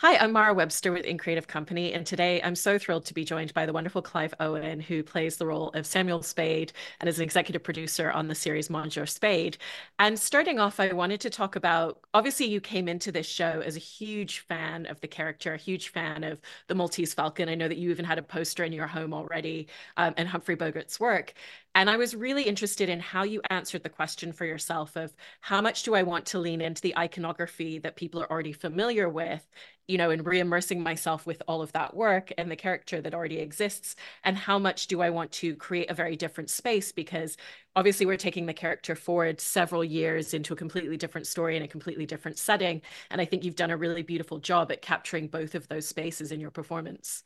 Hi, 0.00 0.18
I'm 0.18 0.32
Mara 0.32 0.52
Webster 0.52 0.92
with 0.92 1.06
In 1.06 1.16
Creative 1.16 1.46
Company, 1.46 1.94
and 1.94 2.04
today 2.04 2.42
I'm 2.42 2.54
so 2.54 2.78
thrilled 2.78 3.06
to 3.06 3.14
be 3.14 3.24
joined 3.24 3.54
by 3.54 3.64
the 3.64 3.72
wonderful 3.72 4.02
Clive 4.02 4.34
Owen, 4.40 4.78
who 4.78 5.02
plays 5.02 5.38
the 5.38 5.46
role 5.46 5.70
of 5.70 5.86
Samuel 5.86 6.22
Spade 6.22 6.74
and 7.00 7.08
is 7.08 7.16
an 7.18 7.22
executive 7.24 7.62
producer 7.62 8.10
on 8.10 8.28
the 8.28 8.34
series 8.34 8.68
Monsieur 8.68 9.06
Spade. 9.06 9.56
And 9.98 10.18
starting 10.18 10.58
off, 10.58 10.80
I 10.80 10.92
wanted 10.92 11.22
to 11.22 11.30
talk 11.30 11.56
about 11.56 11.98
obviously, 12.12 12.44
you 12.44 12.60
came 12.60 12.88
into 12.88 13.10
this 13.10 13.26
show 13.26 13.62
as 13.64 13.74
a 13.74 13.78
huge 13.78 14.40
fan 14.40 14.84
of 14.84 15.00
the 15.00 15.08
character, 15.08 15.54
a 15.54 15.56
huge 15.56 15.88
fan 15.88 16.24
of 16.24 16.42
the 16.66 16.74
Maltese 16.74 17.14
Falcon. 17.14 17.48
I 17.48 17.54
know 17.54 17.68
that 17.68 17.78
you 17.78 17.88
even 17.90 18.04
had 18.04 18.18
a 18.18 18.22
poster 18.22 18.64
in 18.64 18.74
your 18.74 18.86
home 18.86 19.14
already 19.14 19.66
um, 19.96 20.12
and 20.18 20.28
Humphrey 20.28 20.56
Bogart's 20.56 21.00
work. 21.00 21.32
And 21.76 21.90
I 21.90 21.98
was 21.98 22.14
really 22.14 22.44
interested 22.44 22.88
in 22.88 23.00
how 23.00 23.24
you 23.24 23.42
answered 23.50 23.82
the 23.82 23.90
question 23.90 24.32
for 24.32 24.46
yourself 24.46 24.96
of 24.96 25.14
how 25.42 25.60
much 25.60 25.82
do 25.82 25.94
I 25.94 26.04
want 26.04 26.24
to 26.26 26.38
lean 26.38 26.62
into 26.62 26.80
the 26.80 26.96
iconography 26.96 27.78
that 27.80 27.96
people 27.96 28.22
are 28.22 28.30
already 28.30 28.52
familiar 28.52 29.10
with, 29.10 29.46
you 29.86 29.98
know, 29.98 30.08
and 30.08 30.24
re-immersing 30.26 30.82
myself 30.82 31.26
with 31.26 31.42
all 31.46 31.60
of 31.60 31.72
that 31.72 31.94
work 31.94 32.32
and 32.38 32.50
the 32.50 32.56
character 32.56 33.02
that 33.02 33.12
already 33.12 33.36
exists, 33.40 33.94
and 34.24 34.38
how 34.38 34.58
much 34.58 34.86
do 34.86 35.02
I 35.02 35.10
want 35.10 35.32
to 35.32 35.54
create 35.56 35.90
a 35.90 35.94
very 35.94 36.16
different 36.16 36.48
space 36.48 36.92
because 36.92 37.36
obviously 37.76 38.06
we're 38.06 38.16
taking 38.16 38.46
the 38.46 38.54
character 38.54 38.94
forward 38.94 39.38
several 39.38 39.84
years 39.84 40.32
into 40.32 40.54
a 40.54 40.56
completely 40.56 40.96
different 40.96 41.26
story 41.26 41.58
in 41.58 41.62
a 41.62 41.68
completely 41.68 42.06
different 42.06 42.38
setting. 42.38 42.80
And 43.10 43.20
I 43.20 43.26
think 43.26 43.44
you've 43.44 43.54
done 43.54 43.70
a 43.70 43.76
really 43.76 44.02
beautiful 44.02 44.38
job 44.38 44.72
at 44.72 44.80
capturing 44.80 45.28
both 45.28 45.54
of 45.54 45.68
those 45.68 45.86
spaces 45.86 46.32
in 46.32 46.40
your 46.40 46.50
performance. 46.50 47.22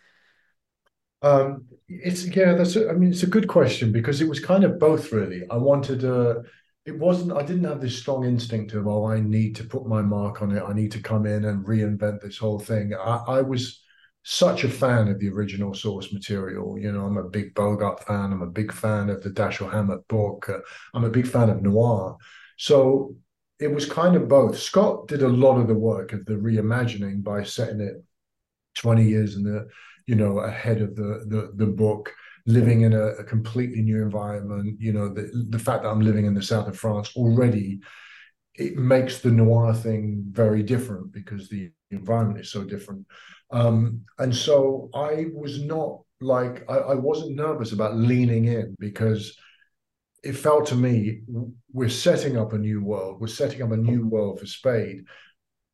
Um, 1.22 1.66
it's 1.88 2.24
yeah, 2.26 2.54
that's 2.54 2.76
a, 2.76 2.88
I 2.88 2.92
mean, 2.92 3.10
it's 3.10 3.22
a 3.22 3.26
good 3.28 3.48
question 3.48 3.92
because 3.92 4.20
it 4.20 4.28
was 4.28 4.40
kind 4.40 4.64
of 4.64 4.78
both 4.78 5.12
really. 5.12 5.42
I 5.50 5.56
wanted 5.56 6.04
a, 6.04 6.42
it 6.86 6.98
wasn't, 6.98 7.32
I 7.32 7.42
didn't 7.42 7.64
have 7.64 7.80
this 7.80 7.98
strong 7.98 8.24
instinct 8.24 8.72
of, 8.72 8.86
oh, 8.86 9.06
I 9.06 9.20
need 9.20 9.56
to 9.56 9.64
put 9.64 9.86
my 9.86 10.00
mark 10.02 10.40
on 10.40 10.56
it. 10.56 10.62
I 10.62 10.72
need 10.72 10.92
to 10.92 11.02
come 11.02 11.26
in 11.26 11.44
and 11.44 11.66
reinvent 11.66 12.20
this 12.20 12.38
whole 12.38 12.58
thing. 12.58 12.94
I, 12.94 13.16
I 13.26 13.42
was 13.42 13.82
such 14.22 14.64
a 14.64 14.68
fan 14.68 15.08
of 15.08 15.18
the 15.18 15.28
original 15.28 15.74
source 15.74 16.12
material. 16.12 16.78
You 16.78 16.92
know, 16.92 17.04
I'm 17.04 17.16
a 17.16 17.28
big 17.28 17.54
Bogart 17.54 18.04
fan. 18.04 18.32
I'm 18.32 18.42
a 18.42 18.46
big 18.46 18.72
fan 18.72 19.10
of 19.10 19.22
the 19.22 19.30
Dashiell 19.30 19.72
Hammett 19.72 20.06
book. 20.08 20.48
Uh, 20.48 20.58
I'm 20.94 21.04
a 21.04 21.10
big 21.10 21.26
fan 21.26 21.50
of 21.50 21.62
noir. 21.62 22.16
So 22.56 23.16
it 23.58 23.68
was 23.68 23.86
kind 23.86 24.16
of 24.16 24.28
both. 24.28 24.58
Scott 24.58 25.08
did 25.08 25.22
a 25.22 25.28
lot 25.28 25.58
of 25.58 25.68
the 25.68 25.74
work 25.74 26.12
of 26.12 26.24
the 26.26 26.34
reimagining 26.34 27.22
by 27.22 27.42
setting 27.44 27.80
it 27.80 28.02
20 28.74 29.04
years 29.04 29.36
in 29.36 29.42
the 29.42 29.68
you 30.06 30.14
know, 30.14 30.38
ahead 30.40 30.80
of 30.80 30.96
the 30.96 31.24
the, 31.28 31.52
the 31.56 31.70
book, 31.70 32.12
living 32.46 32.82
in 32.82 32.92
a, 32.92 33.06
a 33.18 33.24
completely 33.24 33.82
new 33.82 34.02
environment. 34.02 34.76
You 34.80 34.92
know, 34.92 35.08
the 35.08 35.30
the 35.50 35.58
fact 35.58 35.82
that 35.82 35.90
I'm 35.90 36.00
living 36.00 36.26
in 36.26 36.34
the 36.34 36.42
south 36.42 36.68
of 36.68 36.78
France 36.78 37.10
already, 37.16 37.80
it 38.54 38.76
makes 38.76 39.18
the 39.18 39.30
noir 39.30 39.74
thing 39.74 40.24
very 40.30 40.62
different 40.62 41.12
because 41.12 41.48
the 41.48 41.70
environment 41.90 42.40
is 42.40 42.50
so 42.50 42.64
different. 42.64 43.06
Um, 43.50 44.02
and 44.18 44.34
so 44.34 44.90
I 44.94 45.26
was 45.34 45.62
not 45.62 46.00
like 46.20 46.64
I, 46.68 46.76
I 46.76 46.94
wasn't 46.94 47.36
nervous 47.36 47.72
about 47.72 47.96
leaning 47.96 48.46
in 48.46 48.76
because 48.78 49.36
it 50.22 50.34
felt 50.34 50.66
to 50.66 50.74
me 50.74 51.22
we're 51.72 51.88
setting 51.88 52.36
up 52.36 52.52
a 52.52 52.58
new 52.58 52.84
world. 52.84 53.20
We're 53.20 53.28
setting 53.28 53.62
up 53.62 53.72
a 53.72 53.76
new 53.76 54.06
world 54.06 54.38
for 54.38 54.46
Spade, 54.46 55.04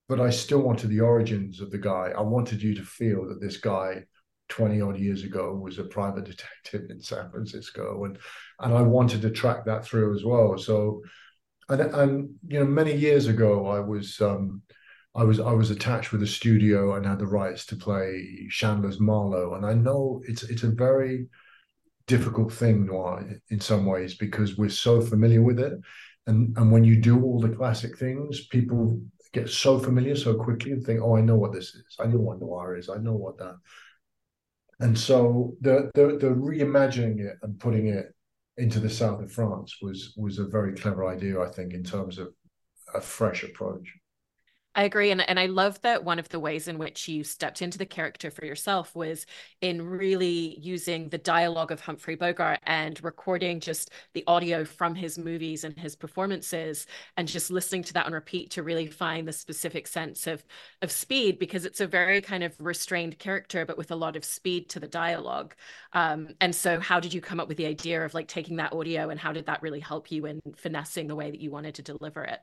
but 0.08 0.20
I 0.20 0.30
still 0.30 0.60
wanted 0.60 0.88
the 0.88 1.00
origins 1.00 1.60
of 1.60 1.70
the 1.70 1.78
guy. 1.78 2.12
I 2.16 2.22
wanted 2.22 2.62
you 2.62 2.74
to 2.76 2.82
feel 2.82 3.28
that 3.28 3.40
this 3.40 3.56
guy 3.56 4.04
20 4.48 4.80
odd 4.80 4.98
years 4.98 5.24
ago 5.24 5.54
was 5.54 5.78
a 5.78 5.84
private 5.84 6.24
detective 6.32 6.90
in 6.90 7.00
San 7.00 7.30
Francisco 7.30 8.04
and 8.04 8.18
and 8.60 8.74
I 8.74 8.82
wanted 8.82 9.22
to 9.22 9.30
track 9.30 9.64
that 9.66 9.84
through 9.84 10.16
as 10.16 10.24
well. 10.24 10.56
So 10.58 11.02
and 11.68 11.80
and 11.80 12.34
you 12.46 12.60
know 12.60 12.66
many 12.66 12.94
years 12.94 13.26
ago 13.26 13.66
I 13.66 13.80
was 13.80 14.20
um 14.20 14.62
I 15.14 15.24
was 15.24 15.40
I 15.40 15.52
was 15.52 15.70
attached 15.70 16.12
with 16.12 16.22
a 16.22 16.26
studio 16.26 16.94
and 16.94 17.06
had 17.06 17.18
the 17.18 17.26
rights 17.26 17.64
to 17.66 17.76
play 17.76 18.46
Chandler's 18.50 19.00
Marlowe. 19.00 19.54
And 19.54 19.64
I 19.64 19.72
know 19.72 20.22
it's 20.26 20.42
it's 20.44 20.62
a 20.62 20.68
very 20.68 21.26
difficult 22.06 22.52
thing 22.52 22.86
noir 22.86 23.26
in 23.50 23.60
some 23.60 23.86
ways 23.86 24.14
because 24.14 24.56
we're 24.56 24.68
so 24.68 25.00
familiar 25.00 25.42
with 25.42 25.58
it. 25.58 25.72
And 26.26 26.56
and 26.58 26.70
when 26.70 26.84
you 26.84 26.96
do 27.00 27.22
all 27.22 27.40
the 27.40 27.48
classic 27.48 27.98
things 27.98 28.46
people 28.46 29.00
get 29.32 29.48
so 29.48 29.78
familiar 29.78 30.16
so 30.16 30.34
quickly 30.34 30.72
and 30.72 30.84
think 30.84 31.00
oh 31.02 31.16
I 31.16 31.20
know 31.20 31.36
what 31.36 31.52
this 31.52 31.74
is. 31.74 31.96
I 31.98 32.06
know 32.06 32.18
what 32.18 32.40
noir 32.40 32.76
is. 32.76 32.88
I 32.88 32.98
know 32.98 33.14
what 33.14 33.38
that 33.38 33.56
and 34.80 34.98
so 34.98 35.54
the, 35.60 35.90
the 35.94 36.18
the 36.18 36.28
reimagining 36.28 37.20
it 37.20 37.36
and 37.42 37.58
putting 37.58 37.88
it 37.88 38.14
into 38.58 38.80
the 38.80 38.90
south 38.90 39.22
of 39.22 39.32
France 39.32 39.76
was 39.80 40.14
was 40.16 40.38
a 40.38 40.46
very 40.46 40.74
clever 40.74 41.06
idea, 41.06 41.40
I 41.40 41.48
think, 41.50 41.72
in 41.72 41.82
terms 41.82 42.18
of 42.18 42.28
a 42.94 43.00
fresh 43.00 43.42
approach. 43.42 43.92
I 44.76 44.82
agree. 44.82 45.10
And, 45.10 45.26
and 45.26 45.40
I 45.40 45.46
love 45.46 45.80
that 45.80 46.04
one 46.04 46.18
of 46.18 46.28
the 46.28 46.38
ways 46.38 46.68
in 46.68 46.76
which 46.76 47.08
you 47.08 47.24
stepped 47.24 47.62
into 47.62 47.78
the 47.78 47.86
character 47.86 48.30
for 48.30 48.44
yourself 48.44 48.94
was 48.94 49.24
in 49.62 49.80
really 49.80 50.58
using 50.60 51.08
the 51.08 51.16
dialogue 51.16 51.72
of 51.72 51.80
Humphrey 51.80 52.14
Bogart 52.14 52.60
and 52.64 53.02
recording 53.02 53.58
just 53.58 53.90
the 54.12 54.22
audio 54.26 54.66
from 54.66 54.94
his 54.94 55.16
movies 55.16 55.64
and 55.64 55.78
his 55.78 55.96
performances 55.96 56.86
and 57.16 57.26
just 57.26 57.50
listening 57.50 57.84
to 57.84 57.94
that 57.94 58.04
on 58.04 58.12
repeat 58.12 58.50
to 58.50 58.62
really 58.62 58.86
find 58.86 59.26
the 59.26 59.32
specific 59.32 59.86
sense 59.86 60.26
of 60.26 60.44
of 60.82 60.92
speed 60.92 61.38
because 61.38 61.64
it's 61.64 61.80
a 61.80 61.86
very 61.86 62.20
kind 62.20 62.44
of 62.44 62.54
restrained 62.60 63.18
character, 63.18 63.64
but 63.64 63.78
with 63.78 63.90
a 63.90 63.96
lot 63.96 64.14
of 64.14 64.26
speed 64.26 64.68
to 64.68 64.78
the 64.78 64.86
dialogue. 64.86 65.54
Um, 65.94 66.34
and 66.42 66.54
so 66.54 66.80
how 66.80 67.00
did 67.00 67.14
you 67.14 67.22
come 67.22 67.40
up 67.40 67.48
with 67.48 67.56
the 67.56 67.64
idea 67.64 68.04
of 68.04 68.12
like 68.12 68.28
taking 68.28 68.56
that 68.56 68.74
audio 68.74 69.08
and 69.08 69.18
how 69.18 69.32
did 69.32 69.46
that 69.46 69.62
really 69.62 69.80
help 69.80 70.12
you 70.12 70.26
in 70.26 70.42
finessing 70.54 71.06
the 71.06 71.16
way 71.16 71.30
that 71.30 71.40
you 71.40 71.50
wanted 71.50 71.76
to 71.76 71.82
deliver 71.82 72.24
it? 72.24 72.40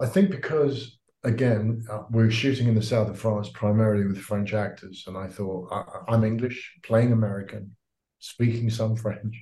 I 0.00 0.06
think 0.06 0.30
because 0.30 0.97
again, 1.24 1.84
uh, 1.90 2.02
we're 2.10 2.30
shooting 2.30 2.68
in 2.68 2.74
the 2.74 2.82
south 2.82 3.08
of 3.08 3.18
France 3.18 3.48
primarily 3.48 4.06
with 4.06 4.18
French 4.18 4.54
actors, 4.54 5.04
and 5.06 5.16
I 5.16 5.26
thought 5.28 5.68
I, 5.72 6.14
am 6.14 6.24
English, 6.24 6.78
playing 6.82 7.12
American, 7.12 7.76
speaking 8.18 8.70
some 8.70 8.96
French, 8.96 9.34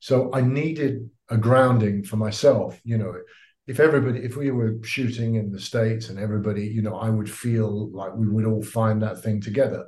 so 0.00 0.30
I 0.32 0.40
needed 0.40 1.08
a 1.28 1.36
grounding 1.36 2.02
for 2.04 2.16
myself. 2.16 2.80
You 2.84 2.98
know, 2.98 3.14
if 3.66 3.78
everybody, 3.78 4.20
if 4.20 4.36
we 4.36 4.50
were 4.50 4.78
shooting 4.82 5.36
in 5.36 5.52
the 5.52 5.60
states 5.60 6.08
and 6.08 6.18
everybody, 6.18 6.66
you 6.66 6.82
know, 6.82 6.96
I 6.96 7.08
would 7.08 7.30
feel 7.30 7.90
like 7.92 8.14
we 8.16 8.28
would 8.28 8.46
all 8.46 8.62
find 8.62 9.02
that 9.02 9.22
thing 9.22 9.40
together. 9.40 9.86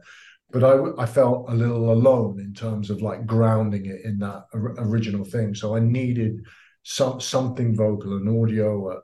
But 0.52 0.64
I, 0.64 1.02
I 1.02 1.06
felt 1.06 1.50
a 1.50 1.54
little 1.54 1.90
alone 1.92 2.38
in 2.38 2.52
terms 2.52 2.90
of 2.90 3.00
like 3.00 3.26
grounding 3.26 3.86
it 3.86 4.04
in 4.04 4.18
that 4.18 4.44
original 4.52 5.24
thing. 5.24 5.54
So 5.54 5.74
I 5.74 5.80
needed 5.80 6.44
some 6.82 7.20
something 7.20 7.74
vocal, 7.74 8.16
an 8.18 8.28
audio, 8.28 8.88
uh, 8.88 9.00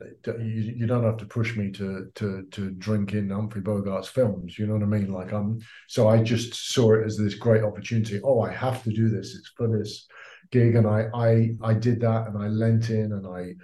Uh, 0.00 0.36
you, 0.38 0.74
you 0.76 0.86
don't 0.86 1.04
have 1.04 1.16
to 1.18 1.26
push 1.26 1.56
me 1.56 1.70
to 1.72 2.10
to 2.14 2.46
to 2.50 2.70
drink 2.72 3.12
in 3.12 3.30
Humphrey 3.30 3.62
Bogart's 3.62 4.08
films. 4.08 4.58
You 4.58 4.66
know 4.66 4.74
what 4.74 4.82
I 4.82 4.86
mean? 4.86 5.12
Like 5.12 5.32
I'm 5.32 5.60
so 5.88 6.08
I 6.08 6.22
just 6.22 6.72
saw 6.72 6.94
it 6.94 7.04
as 7.04 7.16
this 7.16 7.34
great 7.34 7.62
opportunity. 7.62 8.20
Oh, 8.22 8.40
I 8.40 8.52
have 8.52 8.82
to 8.84 8.90
do 8.90 9.08
this. 9.08 9.34
It's 9.34 9.52
for 9.56 9.68
this 9.68 10.06
gig, 10.50 10.74
and 10.76 10.86
I 10.86 11.08
I 11.14 11.50
I 11.62 11.74
did 11.74 12.00
that, 12.00 12.28
and 12.28 12.42
I 12.42 12.48
lent 12.48 12.90
in, 12.90 13.12
and 13.12 13.26
I 13.26 13.54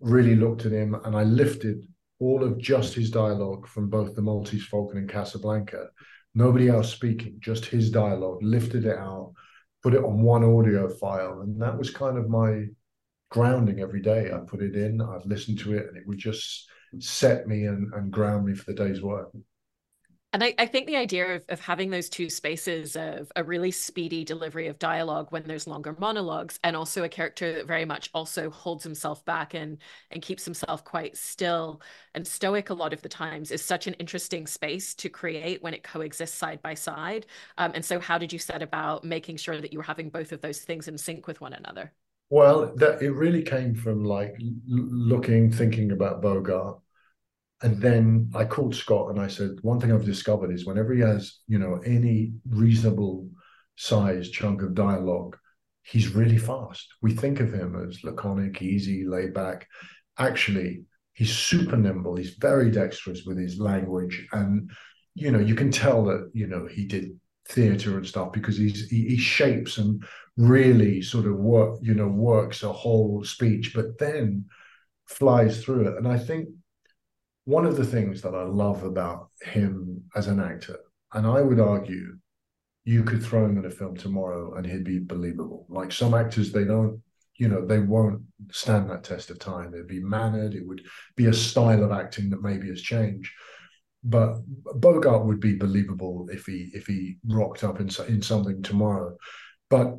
really 0.00 0.36
looked 0.36 0.66
at 0.66 0.72
him, 0.72 0.94
and 1.04 1.16
I 1.16 1.24
lifted 1.24 1.84
all 2.18 2.44
of 2.44 2.58
just 2.58 2.94
his 2.94 3.10
dialogue 3.10 3.66
from 3.66 3.88
both 3.88 4.14
the 4.14 4.22
Maltese 4.22 4.66
Falcon 4.66 4.98
and 4.98 5.08
Casablanca. 5.08 5.88
Nobody 6.34 6.68
else 6.68 6.92
speaking, 6.92 7.38
just 7.40 7.64
his 7.64 7.90
dialogue. 7.90 8.38
Lifted 8.42 8.84
it 8.84 8.96
out, 8.96 9.32
put 9.82 9.94
it 9.94 10.04
on 10.04 10.22
one 10.22 10.44
audio 10.44 10.88
file, 10.88 11.40
and 11.40 11.60
that 11.60 11.76
was 11.76 11.90
kind 11.90 12.18
of 12.18 12.28
my 12.28 12.66
grounding 13.30 13.80
every 13.80 14.00
day. 14.00 14.30
I 14.32 14.38
put 14.38 14.62
it 14.62 14.74
in, 14.74 15.00
I'd 15.00 15.26
listen 15.26 15.56
to 15.58 15.74
it, 15.74 15.88
and 15.88 15.96
it 15.96 16.06
would 16.06 16.18
just 16.18 16.68
set 16.98 17.46
me 17.46 17.64
and, 17.64 17.92
and 17.94 18.10
ground 18.10 18.44
me 18.44 18.54
for 18.54 18.70
the 18.70 18.74
day's 18.74 19.00
work. 19.00 19.30
And 20.32 20.44
I, 20.44 20.54
I, 20.58 20.66
think 20.66 20.86
the 20.86 20.96
idea 20.96 21.34
of, 21.34 21.44
of 21.48 21.58
having 21.58 21.90
those 21.90 22.08
two 22.08 22.30
spaces 22.30 22.94
of 22.94 23.32
a 23.34 23.42
really 23.42 23.72
speedy 23.72 24.24
delivery 24.24 24.68
of 24.68 24.78
dialogue 24.78 25.26
when 25.30 25.42
there's 25.42 25.66
longer 25.66 25.96
monologues 25.98 26.60
and 26.62 26.76
also 26.76 27.02
a 27.02 27.08
character 27.08 27.52
that 27.54 27.66
very 27.66 27.84
much 27.84 28.10
also 28.14 28.48
holds 28.48 28.84
himself 28.84 29.24
back 29.24 29.54
and 29.54 29.78
and 30.12 30.22
keeps 30.22 30.44
himself 30.44 30.84
quite 30.84 31.16
still 31.16 31.82
and 32.14 32.24
stoic 32.24 32.70
a 32.70 32.74
lot 32.74 32.92
of 32.92 33.02
the 33.02 33.08
times 33.08 33.50
is 33.50 33.60
such 33.60 33.88
an 33.88 33.94
interesting 33.94 34.46
space 34.46 34.94
to 34.94 35.08
create 35.08 35.64
when 35.64 35.74
it 35.74 35.82
coexists 35.82 36.38
side 36.38 36.62
by 36.62 36.74
side. 36.74 37.26
Um, 37.58 37.72
and 37.74 37.84
so 37.84 37.98
how 37.98 38.16
did 38.16 38.32
you 38.32 38.38
set 38.38 38.62
about 38.62 39.02
making 39.02 39.36
sure 39.36 39.60
that 39.60 39.72
you 39.72 39.80
were 39.80 39.84
having 39.84 40.10
both 40.10 40.30
of 40.30 40.40
those 40.40 40.60
things 40.60 40.86
in 40.86 40.96
sync 40.96 41.26
with 41.26 41.40
one 41.40 41.54
another? 41.54 41.92
Well, 42.30 42.74
that 42.76 43.02
it 43.02 43.10
really 43.10 43.42
came 43.42 43.74
from 43.74 44.04
like 44.04 44.36
looking, 44.66 45.50
thinking 45.50 45.90
about 45.90 46.22
Bogart, 46.22 46.78
and 47.62 47.82
then 47.82 48.30
I 48.34 48.44
called 48.44 48.74
Scott 48.74 49.10
and 49.10 49.20
I 49.20 49.26
said, 49.26 49.50
one 49.62 49.80
thing 49.80 49.92
I've 49.92 50.04
discovered 50.04 50.52
is 50.52 50.64
whenever 50.64 50.94
he 50.94 51.00
has, 51.00 51.40
you 51.46 51.58
know, 51.58 51.80
any 51.84 52.32
reasonable 52.48 53.28
size 53.76 54.30
chunk 54.30 54.62
of 54.62 54.74
dialogue, 54.74 55.36
he's 55.82 56.14
really 56.14 56.38
fast. 56.38 56.86
We 57.02 57.14
think 57.14 57.40
of 57.40 57.52
him 57.52 57.86
as 57.88 58.02
laconic, 58.02 58.62
easy, 58.62 59.04
laid 59.06 59.34
back. 59.34 59.66
Actually, 60.18 60.84
he's 61.12 61.36
super 61.36 61.76
nimble. 61.76 62.16
He's 62.16 62.36
very 62.36 62.70
dexterous 62.70 63.24
with 63.24 63.38
his 63.38 63.58
language, 63.58 64.26
and 64.32 64.70
you 65.14 65.30
know, 65.32 65.40
you 65.40 65.54
can 65.54 65.70
tell 65.70 66.04
that 66.04 66.30
you 66.32 66.46
know 66.46 66.66
he 66.66 66.86
did 66.86 67.19
theater 67.50 67.96
and 67.96 68.06
stuff 68.06 68.32
because 68.32 68.56
he's 68.56 68.88
he, 68.88 69.08
he, 69.08 69.16
shapes 69.16 69.78
and 69.78 70.04
really 70.36 71.02
sort 71.02 71.26
of 71.26 71.36
work 71.36 71.78
you 71.82 71.94
know 71.94 72.06
works 72.06 72.62
a 72.62 72.72
whole 72.72 73.24
speech 73.24 73.72
but 73.74 73.98
then 73.98 74.44
flies 75.06 75.62
through 75.62 75.88
it 75.88 75.96
and 75.96 76.06
i 76.06 76.16
think 76.16 76.48
one 77.50 77.66
of 77.66 77.76
the 77.76 77.84
things 77.84 78.22
that 78.22 78.34
I 78.34 78.42
love 78.42 78.84
about 78.84 79.30
him 79.42 80.04
as 80.14 80.28
an 80.28 80.38
actor, 80.40 80.78
and 81.12 81.26
I 81.26 81.40
would 81.40 81.58
argue 81.58 82.16
you 82.84 83.02
could 83.02 83.22
throw 83.22 83.44
him 83.44 83.58
in 83.58 83.64
a 83.64 83.70
film 83.70 83.96
tomorrow 83.96 84.54
and 84.54 84.64
he'd 84.64 84.84
be 84.84 85.00
believable. 85.00 85.66
Like 85.68 85.90
some 85.90 86.14
actors, 86.14 86.52
they 86.52 86.64
don't, 86.64 87.00
you 87.36 87.48
know, 87.48 87.66
they 87.66 87.80
won't 87.80 88.22
stand 88.52 88.88
that 88.90 89.04
test 89.04 89.30
of 89.30 89.38
time. 89.40 89.74
It'd 89.74 89.88
be 89.88 90.00
mannered, 90.00 90.54
it 90.54 90.66
would 90.66 90.82
be 91.16 91.26
a 91.26 91.32
style 91.32 91.82
of 91.82 91.90
acting 91.90 92.30
that 92.30 92.42
maybe 92.42 92.68
has 92.68 92.80
changed. 92.80 93.32
But 94.02 94.38
Bogart 94.76 95.26
would 95.26 95.40
be 95.40 95.56
believable 95.56 96.28
if 96.30 96.46
he 96.46 96.70
if 96.72 96.86
he 96.86 97.18
rocked 97.26 97.64
up 97.64 97.80
in 97.80 97.90
in 98.08 98.22
something 98.22 98.62
tomorrow. 98.62 99.16
But 99.68 99.98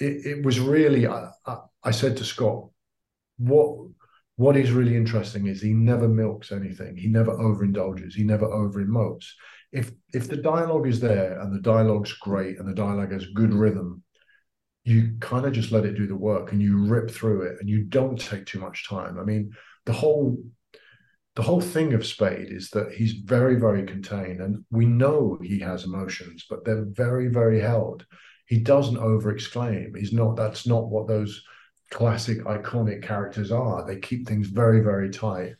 it, 0.00 0.26
it 0.26 0.44
was 0.44 0.60
really 0.60 1.06
I, 1.06 1.30
I, 1.46 1.58
I 1.84 1.90
said 1.92 2.16
to 2.16 2.24
Scott, 2.24 2.68
what 3.38 3.88
what 4.36 4.56
is 4.56 4.70
really 4.72 4.96
interesting 4.96 5.46
is 5.46 5.62
he 5.62 5.72
never 5.72 6.08
milks 6.08 6.52
anything. 6.52 6.96
He 6.96 7.08
never 7.08 7.32
overindulges. 7.32 8.14
He 8.14 8.24
never 8.24 8.46
over 8.46 8.84
emotes. 8.84 9.26
If 9.72 9.92
if 10.12 10.28
the 10.28 10.36
dialogue 10.36 10.86
is 10.86 11.00
there 11.00 11.40
and 11.40 11.54
the 11.54 11.60
dialogue's 11.60 12.12
great 12.14 12.58
and 12.58 12.68
the 12.68 12.74
dialogue 12.74 13.12
has 13.12 13.26
good 13.26 13.54
rhythm, 13.54 14.02
you 14.84 15.16
kind 15.20 15.46
of 15.46 15.52
just 15.52 15.72
let 15.72 15.84
it 15.84 15.96
do 15.96 16.06
the 16.06 16.16
work 16.16 16.52
and 16.52 16.60
you 16.60 16.86
rip 16.86 17.10
through 17.10 17.42
it 17.42 17.56
and 17.60 17.68
you 17.68 17.84
don't 17.84 18.20
take 18.20 18.46
too 18.46 18.60
much 18.60 18.88
time. 18.88 19.18
I 19.18 19.24
mean, 19.24 19.52
the 19.84 19.92
whole 19.92 20.36
the 21.36 21.42
whole 21.42 21.60
thing 21.60 21.92
of 21.92 22.06
Spade 22.06 22.50
is 22.50 22.70
that 22.70 22.92
he's 22.92 23.12
very, 23.12 23.56
very 23.56 23.84
contained, 23.84 24.40
and 24.40 24.64
we 24.70 24.86
know 24.86 25.38
he 25.42 25.58
has 25.60 25.84
emotions, 25.84 26.46
but 26.48 26.64
they're 26.64 26.86
very, 26.86 27.28
very 27.28 27.60
held. 27.60 28.06
He 28.46 28.58
doesn't 28.58 28.96
over 28.96 29.30
exclaim. 29.30 29.94
He's 29.94 30.12
not. 30.12 30.36
That's 30.36 30.66
not 30.66 30.88
what 30.88 31.06
those 31.06 31.42
classic 31.90 32.38
iconic 32.44 33.02
characters 33.02 33.52
are. 33.52 33.86
They 33.86 33.98
keep 33.98 34.26
things 34.26 34.48
very, 34.48 34.80
very 34.80 35.10
tight. 35.10 35.54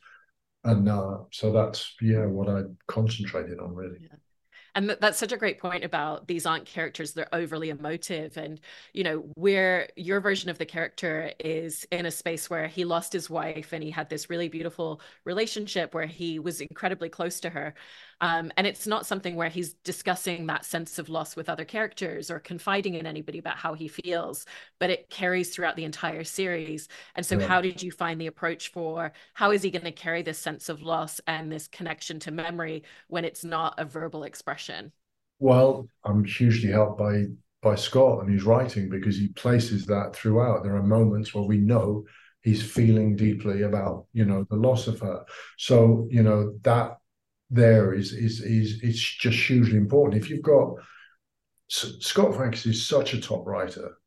And 0.64 0.88
uh, 0.88 1.18
so 1.30 1.52
that's 1.52 1.94
yeah 2.00 2.24
what 2.24 2.48
I 2.48 2.62
concentrated 2.88 3.60
on 3.60 3.74
really. 3.74 3.98
Yeah 4.00 4.16
and 4.76 4.90
that's 5.00 5.18
such 5.18 5.32
a 5.32 5.38
great 5.38 5.58
point 5.58 5.84
about 5.84 6.28
these 6.28 6.44
aren't 6.44 6.66
characters 6.66 7.12
they're 7.12 7.34
overly 7.34 7.70
emotive. 7.70 8.36
And 8.36 8.60
you 8.92 9.04
know 9.04 9.24
where 9.34 9.88
your 9.96 10.20
version 10.20 10.50
of 10.50 10.58
the 10.58 10.66
character 10.66 11.32
is 11.40 11.86
in 11.90 12.04
a 12.04 12.10
space 12.10 12.50
where 12.50 12.68
he 12.68 12.84
lost 12.84 13.12
his 13.12 13.30
wife 13.30 13.72
and 13.72 13.82
he 13.82 13.90
had 13.90 14.10
this 14.10 14.28
really 14.28 14.48
beautiful 14.48 15.00
relationship 15.24 15.94
where 15.94 16.06
he 16.06 16.38
was 16.38 16.60
incredibly 16.60 17.08
close 17.08 17.40
to 17.40 17.50
her 17.50 17.74
um, 18.20 18.50
and 18.56 18.66
it's 18.66 18.86
not 18.86 19.04
something 19.04 19.36
where 19.36 19.48
he's 19.48 19.74
discussing 19.74 20.46
that 20.46 20.64
sense 20.64 20.98
of 20.98 21.08
loss 21.08 21.36
with 21.36 21.48
other 21.48 21.64
characters 21.64 22.30
or 22.30 22.38
confiding 22.38 22.94
in 22.94 23.06
anybody 23.06 23.38
about 23.38 23.58
how 23.58 23.74
he 23.74 23.88
feels, 23.88 24.46
but 24.78 24.90
it 24.90 25.10
carries 25.10 25.54
throughout 25.54 25.76
the 25.76 25.84
entire 25.84 26.24
series. 26.24 26.88
And 27.14 27.26
so, 27.26 27.38
yeah. 27.38 27.46
how 27.46 27.60
did 27.60 27.82
you 27.82 27.90
find 27.90 28.20
the 28.20 28.26
approach 28.26 28.72
for 28.72 29.12
how 29.34 29.50
is 29.50 29.62
he 29.62 29.70
going 29.70 29.84
to 29.84 29.92
carry 29.92 30.22
this 30.22 30.38
sense 30.38 30.68
of 30.68 30.82
loss 30.82 31.20
and 31.26 31.52
this 31.52 31.68
connection 31.68 32.18
to 32.20 32.30
memory 32.30 32.84
when 33.08 33.24
it's 33.24 33.44
not 33.44 33.74
a 33.78 33.84
verbal 33.84 34.24
expression? 34.24 34.92
Well, 35.38 35.88
I'm 36.04 36.24
hugely 36.24 36.70
helped 36.70 36.98
by 36.98 37.26
by 37.62 37.74
Scott 37.74 38.20
and 38.22 38.32
his 38.32 38.44
writing 38.44 38.88
because 38.88 39.18
he 39.18 39.28
places 39.28 39.86
that 39.86 40.14
throughout. 40.14 40.62
There 40.62 40.76
are 40.76 40.82
moments 40.82 41.34
where 41.34 41.44
we 41.44 41.58
know 41.58 42.04
he's 42.42 42.62
feeling 42.62 43.16
deeply 43.16 43.62
about 43.62 44.06
you 44.12 44.24
know 44.24 44.46
the 44.48 44.56
loss 44.56 44.86
of 44.86 45.00
her. 45.00 45.24
So 45.58 46.06
you 46.10 46.22
know 46.22 46.54
that 46.62 46.96
there 47.50 47.94
is 47.94 48.12
is 48.12 48.40
is 48.40 48.80
it's 48.82 49.00
just 49.00 49.38
hugely 49.38 49.76
important. 49.76 50.22
If 50.22 50.30
you've 50.30 50.42
got 50.42 50.74
Scott 51.68 52.34
Franks 52.34 52.66
is 52.66 52.86
such 52.86 53.14
a 53.14 53.20
top 53.20 53.46
writer, 53.46 53.98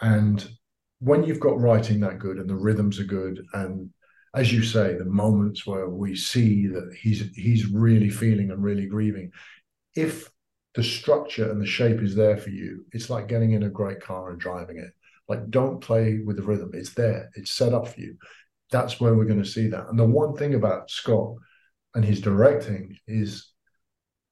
and 0.00 0.48
when 1.00 1.24
you've 1.24 1.40
got 1.40 1.60
writing 1.60 2.00
that 2.00 2.18
good 2.18 2.38
and 2.38 2.48
the 2.48 2.54
rhythms 2.56 3.00
are 3.00 3.04
good, 3.04 3.44
and 3.54 3.90
as 4.34 4.52
you 4.52 4.62
say, 4.62 4.94
the 4.94 5.04
moments 5.04 5.66
where 5.66 5.88
we 5.88 6.14
see 6.14 6.66
that 6.68 6.94
he's 7.00 7.30
he's 7.34 7.66
really 7.66 8.10
feeling 8.10 8.50
and 8.50 8.62
really 8.62 8.86
grieving, 8.86 9.32
if 9.94 10.30
the 10.74 10.82
structure 10.84 11.50
and 11.50 11.60
the 11.60 11.66
shape 11.66 12.00
is 12.00 12.14
there 12.14 12.36
for 12.36 12.50
you, 12.50 12.84
it's 12.92 13.10
like 13.10 13.26
getting 13.26 13.52
in 13.52 13.64
a 13.64 13.70
great 13.70 14.00
car 14.00 14.30
and 14.30 14.40
driving 14.40 14.78
it. 14.78 14.92
Like, 15.28 15.50
don't 15.50 15.80
play 15.80 16.18
with 16.24 16.36
the 16.36 16.42
rhythm. 16.42 16.70
It's 16.74 16.94
there. 16.94 17.30
It's 17.34 17.50
set 17.50 17.72
up 17.72 17.88
for 17.88 18.00
you. 18.00 18.16
That's 18.70 19.00
where 19.00 19.14
we're 19.14 19.24
going 19.24 19.42
to 19.42 19.48
see 19.48 19.68
that. 19.68 19.88
And 19.88 19.98
the 19.98 20.04
one 20.04 20.36
thing 20.36 20.54
about 20.54 20.90
Scott 20.90 21.34
and 21.94 22.04
his 22.04 22.20
directing 22.20 22.96
is 23.06 23.50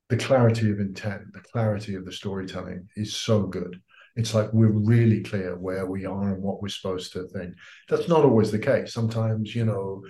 the 0.09 0.17
clarity 0.17 0.71
of 0.71 0.81
intent, 0.81 1.33
the 1.33 1.41
clarity 1.41 1.95
of 1.95 2.05
the 2.05 2.13
storytelling 2.13 2.89
is 2.97 3.15
so 3.15 3.43
good. 3.43 3.81
It's 4.17 4.35
like 4.35 4.53
we're 4.53 4.69
really 4.69 5.23
clear 5.23 5.57
where 5.57 5.87
we 5.87 6.05
are 6.05 6.35
and 6.35 6.43
what 6.43 6.61
we're 6.61 6.69
supposed 6.69 7.13
to 7.13 7.29
think. 7.29 7.55
That's 7.89 8.09
not 8.09 8.25
always 8.25 8.51
the 8.51 8.59
case. 8.59 8.93
Sometimes, 8.93 9.55
you 9.55 9.65
know, 9.65 10.03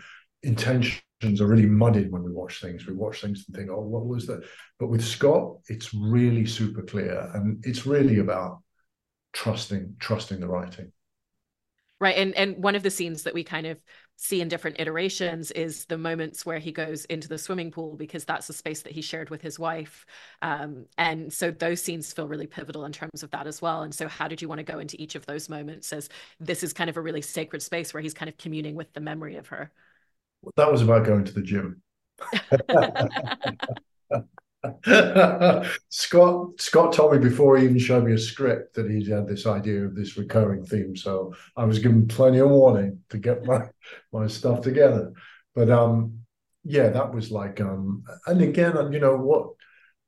intentions 0.43 1.03
are 1.41 1.47
really 1.47 1.67
muddied 1.67 2.11
when 2.11 2.23
we 2.23 2.33
watch 2.33 2.61
things. 2.61 2.87
We 2.87 2.95
watch 2.95 3.21
things 3.21 3.45
and 3.47 3.57
think, 3.57 3.71
oh, 3.71 3.81
what 3.81 4.07
was 4.07 4.27
that? 4.29 4.45
But 4.79 4.89
with 4.89 5.05
Scott, 5.05 5.57
it's 5.69 5.93
really 5.93 6.47
super 6.47 6.83
clear. 6.83 7.31
And 7.35 7.63
it's 7.67 7.87
really 7.87 8.21
about 8.21 8.63
trusting, 9.33 9.97
trusting 9.99 10.41
the 10.41 10.49
writing. 10.49 10.93
Right. 12.01 12.17
And 12.17 12.35
and 12.35 12.63
one 12.63 12.77
of 12.77 12.85
the 12.85 12.91
scenes 12.91 13.25
that 13.25 13.35
we 13.35 13.43
kind 13.43 13.67
of 13.67 13.79
see 14.21 14.41
in 14.41 14.49
different 14.49 14.81
iterations 14.81 15.53
is 15.53 15.85
the 15.85 15.97
moments 15.97 16.45
where 16.45 16.59
he 16.59 16.73
goes 16.73 17.05
into 17.05 17.29
the 17.29 17.39
swimming 17.39 17.71
pool 17.71 17.95
because 17.95 18.25
that's 18.25 18.49
the 18.49 18.53
space 18.53 18.83
that 18.83 18.91
he 18.91 19.01
shared 19.01 19.31
with 19.31 19.41
his 19.41 19.61
wife. 19.61 20.05
Um, 20.43 20.87
and 20.99 21.33
so 21.33 21.53
those 21.53 21.81
scenes 21.81 22.13
feel 22.13 22.27
really 22.27 22.49
pivotal 22.49 22.85
in 22.85 22.91
terms 22.91 23.23
of 23.23 23.31
that 23.31 23.47
as 23.47 23.63
well. 23.63 23.83
And 23.83 23.95
so, 23.95 24.09
how 24.09 24.27
did 24.27 24.43
you 24.43 24.49
want 24.49 24.59
to 24.59 24.65
go 24.65 24.81
into 24.81 25.01
each 25.01 25.15
of 25.15 25.25
those 25.27 25.49
moments 25.49 25.93
as 25.93 26.09
this 26.41 26.65
is 26.65 26.73
kind 26.73 26.91
of 26.91 26.97
a 26.97 27.01
really 27.01 27.23
sacred 27.23 27.63
space 27.63 27.95
where 27.95 28.03
he's 28.03 28.13
kind 28.13 28.29
of 28.29 28.37
communing 28.39 28.75
with 28.75 28.93
the 28.93 29.01
memory 29.01 29.37
of 29.37 29.47
her? 29.47 29.71
That 30.57 30.71
was 30.71 30.83
about 30.83 31.07
going 31.07 31.25
to 31.25 31.33
the 31.33 31.43
gym. 31.43 31.81
Scott 35.89 36.61
Scott 36.61 36.93
told 36.93 37.13
me 37.13 37.19
before 37.19 37.57
he 37.57 37.65
even 37.65 37.79
showed 37.79 38.05
me 38.05 38.13
a 38.13 38.19
script 38.19 38.75
that 38.75 38.91
he 38.91 39.09
had 39.09 39.29
this 39.29 39.47
idea 39.47 39.85
of 39.85 39.95
this 39.95 40.17
recurring 40.17 40.65
theme. 40.65 40.97
So 40.97 41.35
I 41.57 41.65
was 41.65 41.79
given 41.79 42.09
plenty 42.09 42.39
of 42.39 42.51
warning 42.51 43.01
to 43.11 43.19
get 43.19 43.45
my 43.45 43.69
my 44.13 44.27
stuff 44.27 44.61
together. 44.61 45.13
But 45.55 45.71
um 45.71 46.21
yeah, 46.65 46.89
that 46.89 47.15
was 47.15 47.31
like 47.31 47.61
um 47.61 48.03
and 48.27 48.43
again, 48.43 48.93
you 48.93 48.99
know 48.99 49.17
what 49.17 49.51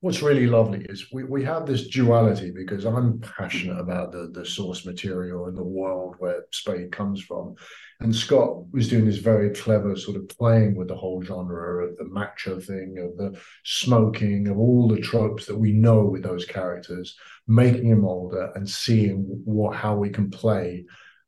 what's 0.00 0.22
really 0.22 0.46
lovely 0.46 0.86
is 0.88 1.12
we, 1.12 1.24
we 1.24 1.44
have 1.44 1.66
this 1.66 1.88
duality 1.88 2.50
because 2.50 2.86
I'm 2.86 3.20
passionate 3.20 3.78
about 3.78 4.12
the, 4.12 4.30
the 4.32 4.46
source 4.46 4.86
material 4.86 5.46
and 5.46 5.56
the 5.56 5.62
world 5.62 6.16
where 6.18 6.44
Spade 6.52 6.90
comes 6.90 7.20
from. 7.20 7.54
And 8.00 8.16
Scott 8.16 8.72
was 8.72 8.88
doing 8.88 9.04
this 9.04 9.18
very 9.18 9.50
clever 9.50 9.94
sort 9.96 10.16
of 10.16 10.26
playing 10.30 10.74
with 10.74 10.88
the 10.88 10.96
whole 10.96 11.22
genre 11.22 11.86
of 11.86 11.98
the 11.98 12.06
macho 12.06 12.58
thing, 12.58 12.96
of 12.98 13.18
the 13.18 13.38
smoking, 13.64 14.48
of 14.48 14.58
all 14.58 14.88
the 14.88 15.00
tropes 15.00 15.44
that 15.46 15.58
we 15.58 15.72
know 15.72 16.04
with 16.04 16.22
those 16.22 16.46
characters, 16.46 17.14
making 17.46 17.84
him 17.84 18.06
older 18.06 18.52
and 18.54 18.68
seeing 18.68 19.26
what 19.44 19.76
how 19.76 19.96
we 19.96 20.08
can 20.08 20.30
play 20.30 20.86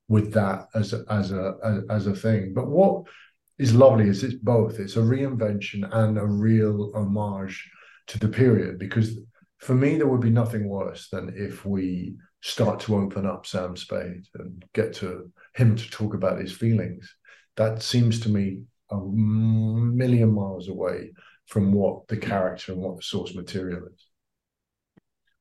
with 0.08 0.32
that 0.32 0.68
as 0.74 0.94
a, 0.94 1.04
as 1.10 1.30
a 1.30 1.56
as, 1.62 1.82
as 1.90 2.06
a 2.06 2.14
thing. 2.14 2.54
But 2.54 2.68
what 2.68 3.04
is 3.58 3.74
lovely 3.74 4.08
is 4.08 4.24
it's 4.24 4.34
both. 4.34 4.80
It's 4.80 4.96
a 4.96 5.00
reinvention 5.00 5.86
and 5.94 6.16
a 6.16 6.26
real 6.26 6.90
homage 6.94 7.70
to 8.12 8.18
the 8.18 8.28
period 8.28 8.78
because 8.78 9.18
for 9.58 9.74
me 9.74 9.96
there 9.96 10.06
would 10.06 10.20
be 10.20 10.30
nothing 10.30 10.68
worse 10.68 11.08
than 11.08 11.32
if 11.34 11.64
we 11.64 12.14
start 12.42 12.78
to 12.80 12.96
open 12.96 13.24
up 13.24 13.46
Sam 13.46 13.74
Spade 13.74 14.26
and 14.34 14.62
get 14.74 14.92
to 14.94 15.32
him 15.54 15.76
to 15.76 15.90
talk 15.90 16.12
about 16.12 16.38
his 16.38 16.52
feelings. 16.52 17.10
That 17.56 17.82
seems 17.82 18.20
to 18.20 18.28
me 18.28 18.62
a 18.90 18.98
million 19.00 20.34
miles 20.34 20.68
away 20.68 21.12
from 21.46 21.72
what 21.72 22.06
the 22.08 22.18
character 22.18 22.72
and 22.72 22.82
what 22.82 22.96
the 22.96 23.02
source 23.02 23.34
material 23.34 23.86
is. 23.86 24.06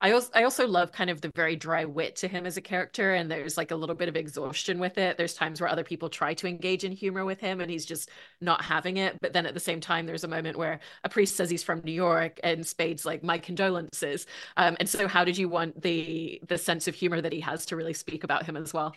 I 0.03 0.13
also 0.13 0.29
I 0.33 0.43
also 0.43 0.67
love 0.67 0.91
kind 0.91 1.11
of 1.11 1.21
the 1.21 1.31
very 1.35 1.55
dry 1.55 1.85
wit 1.85 2.15
to 2.17 2.27
him 2.27 2.47
as 2.47 2.57
a 2.57 2.61
character, 2.61 3.13
and 3.13 3.29
there's 3.29 3.55
like 3.55 3.69
a 3.69 3.75
little 3.75 3.95
bit 3.95 4.09
of 4.09 4.15
exhaustion 4.15 4.79
with 4.79 4.97
it. 4.97 5.15
There's 5.17 5.35
times 5.35 5.61
where 5.61 5.69
other 5.69 5.83
people 5.83 6.09
try 6.09 6.33
to 6.33 6.47
engage 6.47 6.83
in 6.83 6.91
humor 6.91 7.23
with 7.23 7.39
him, 7.39 7.61
and 7.61 7.69
he's 7.69 7.85
just 7.85 8.09
not 8.41 8.63
having 8.63 8.97
it. 8.97 9.19
But 9.21 9.33
then 9.33 9.45
at 9.45 9.53
the 9.53 9.59
same 9.59 9.79
time, 9.79 10.07
there's 10.07 10.23
a 10.23 10.27
moment 10.27 10.57
where 10.57 10.79
a 11.03 11.09
priest 11.09 11.35
says 11.35 11.51
he's 11.51 11.63
from 11.63 11.81
New 11.83 11.91
York, 11.91 12.39
and 12.43 12.65
Spade's 12.65 13.05
like, 13.05 13.23
"My 13.23 13.37
condolences." 13.37 14.25
Um, 14.57 14.75
and 14.79 14.89
so, 14.89 15.07
how 15.07 15.23
did 15.23 15.37
you 15.37 15.47
want 15.49 15.81
the 15.81 16.41
the 16.47 16.57
sense 16.57 16.87
of 16.87 16.95
humor 16.95 17.21
that 17.21 17.33
he 17.33 17.41
has 17.41 17.67
to 17.67 17.75
really 17.75 17.93
speak 17.93 18.23
about 18.23 18.45
him 18.45 18.57
as 18.57 18.73
well? 18.73 18.95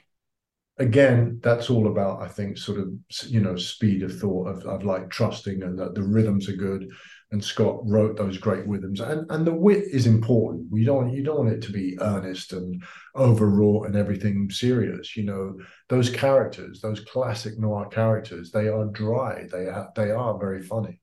again, 0.78 1.38
that's 1.42 1.70
all 1.70 1.86
about, 1.86 2.22
I 2.22 2.28
think, 2.28 2.58
sort 2.58 2.80
of, 2.80 2.88
you 3.26 3.40
know, 3.40 3.56
speed 3.56 4.02
of 4.02 4.18
thought 4.18 4.48
of, 4.48 4.64
of 4.66 4.84
like 4.84 5.10
trusting 5.10 5.62
and 5.62 5.78
that 5.78 5.94
the 5.94 6.02
rhythms 6.02 6.48
are 6.48 6.56
good. 6.56 6.90
And 7.32 7.42
Scott 7.42 7.80
wrote 7.84 8.16
those 8.16 8.38
great 8.38 8.66
rhythms. 8.66 9.00
And 9.00 9.30
and 9.30 9.46
the 9.46 9.52
wit 9.52 9.84
is 9.90 10.06
important. 10.06 10.70
We 10.70 10.84
don't 10.84 11.12
you 11.12 11.22
don't 11.22 11.38
want 11.38 11.52
it 11.52 11.62
to 11.62 11.72
be 11.72 11.98
earnest 12.00 12.52
and 12.52 12.82
overwrought 13.16 13.86
and 13.86 13.96
everything 13.96 14.50
serious. 14.50 15.16
You 15.16 15.24
know, 15.24 15.58
those 15.88 16.10
characters, 16.10 16.80
those 16.80 17.00
classic 17.00 17.58
noir 17.58 17.88
characters, 17.88 18.50
they 18.50 18.68
are 18.68 18.86
dry. 18.86 19.46
They 19.50 19.66
are 19.66 19.90
they 19.96 20.10
are 20.10 20.38
very 20.38 20.62
funny. 20.62 21.00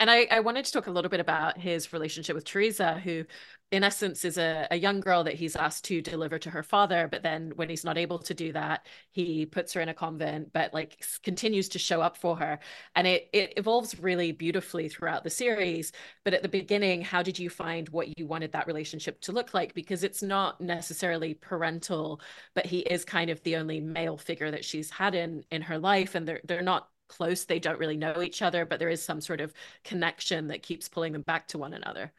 And 0.00 0.10
I, 0.10 0.26
I 0.28 0.40
wanted 0.40 0.64
to 0.64 0.72
talk 0.72 0.88
a 0.88 0.90
little 0.90 1.08
bit 1.08 1.20
about 1.20 1.56
his 1.56 1.92
relationship 1.92 2.34
with 2.34 2.44
Teresa, 2.44 2.98
who, 2.98 3.24
in 3.70 3.84
essence, 3.84 4.24
is 4.24 4.36
a, 4.38 4.66
a 4.72 4.76
young 4.76 4.98
girl 4.98 5.22
that 5.22 5.34
he's 5.34 5.54
asked 5.54 5.84
to 5.84 6.02
deliver 6.02 6.36
to 6.40 6.50
her 6.50 6.64
father. 6.64 7.06
But 7.08 7.22
then, 7.22 7.52
when 7.54 7.68
he's 7.68 7.84
not 7.84 7.96
able 7.96 8.18
to 8.18 8.34
do 8.34 8.52
that, 8.52 8.86
he 9.12 9.46
puts 9.46 9.72
her 9.72 9.80
in 9.80 9.88
a 9.88 9.94
convent, 9.94 10.52
but 10.52 10.74
like 10.74 11.04
continues 11.22 11.68
to 11.70 11.78
show 11.78 12.00
up 12.00 12.16
for 12.16 12.36
her. 12.36 12.58
And 12.96 13.06
it 13.06 13.28
it 13.32 13.54
evolves 13.56 13.98
really 14.00 14.32
beautifully 14.32 14.88
throughout 14.88 15.22
the 15.22 15.30
series. 15.30 15.92
But 16.24 16.34
at 16.34 16.42
the 16.42 16.48
beginning, 16.48 17.02
how 17.02 17.22
did 17.22 17.38
you 17.38 17.48
find 17.48 17.88
what 17.90 18.18
you 18.18 18.26
wanted 18.26 18.50
that 18.52 18.66
relationship 18.66 19.20
to 19.22 19.32
look 19.32 19.54
like? 19.54 19.74
Because 19.74 20.02
it's 20.02 20.22
not 20.22 20.60
necessarily 20.60 21.34
parental, 21.34 22.20
but 22.54 22.66
he 22.66 22.80
is 22.80 23.04
kind 23.04 23.30
of 23.30 23.40
the 23.44 23.56
only 23.56 23.80
male 23.80 24.16
figure 24.18 24.50
that 24.50 24.64
she's 24.64 24.90
had 24.90 25.14
in 25.14 25.44
in 25.52 25.62
her 25.62 25.78
life, 25.78 26.16
and 26.16 26.26
they're 26.26 26.40
they're 26.44 26.62
not 26.62 26.88
close. 27.08 27.44
They 27.44 27.58
don't 27.58 27.78
really 27.78 27.96
know 27.96 28.22
each 28.22 28.42
other, 28.42 28.64
but 28.64 28.78
there 28.78 28.88
is 28.88 29.02
some 29.02 29.20
sort 29.20 29.40
of 29.40 29.52
connection 29.84 30.48
that 30.48 30.62
keeps 30.62 30.88
pulling 30.88 31.12
them 31.12 31.22
back 31.22 31.48
to 31.48 31.58
one 31.58 31.74
another. 31.74 32.12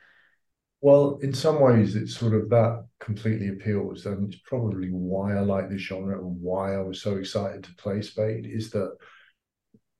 Well, 0.81 1.19
in 1.21 1.33
some 1.33 1.61
ways, 1.61 1.95
it's 1.95 2.15
sort 2.15 2.35
of 2.35 2.49
that 2.49 2.85
completely 2.99 3.47
appeals, 3.47 4.05
and 4.05 4.31
it's 4.31 4.41
probably 4.45 4.89
why 4.89 5.33
I 5.33 5.39
like 5.39 5.69
this 5.69 5.81
genre 5.81 6.19
and 6.19 6.39
why 6.41 6.75
I 6.75 6.81
was 6.81 7.01
so 7.01 7.15
excited 7.15 7.63
to 7.63 7.75
play 7.75 8.01
Spade 8.01 8.45
is 8.45 8.69
that 8.71 8.95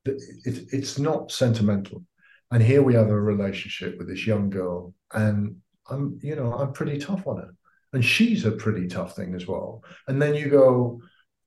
it, 0.04 0.68
it's 0.72 0.98
not 0.98 1.32
sentimental. 1.32 2.04
And 2.52 2.62
here 2.62 2.82
we 2.82 2.94
have 2.94 3.08
a 3.08 3.20
relationship 3.20 3.98
with 3.98 4.06
this 4.06 4.26
young 4.26 4.50
girl, 4.50 4.94
and 5.12 5.56
I'm, 5.90 6.20
you 6.22 6.36
know, 6.36 6.52
I'm 6.52 6.72
pretty 6.72 6.98
tough 6.98 7.26
on 7.26 7.38
her, 7.38 7.50
and 7.92 8.04
she's 8.04 8.44
a 8.44 8.52
pretty 8.52 8.86
tough 8.86 9.16
thing 9.16 9.34
as 9.34 9.46
well. 9.46 9.82
And 10.06 10.22
then 10.22 10.36
you 10.36 10.48
go, 10.48 11.00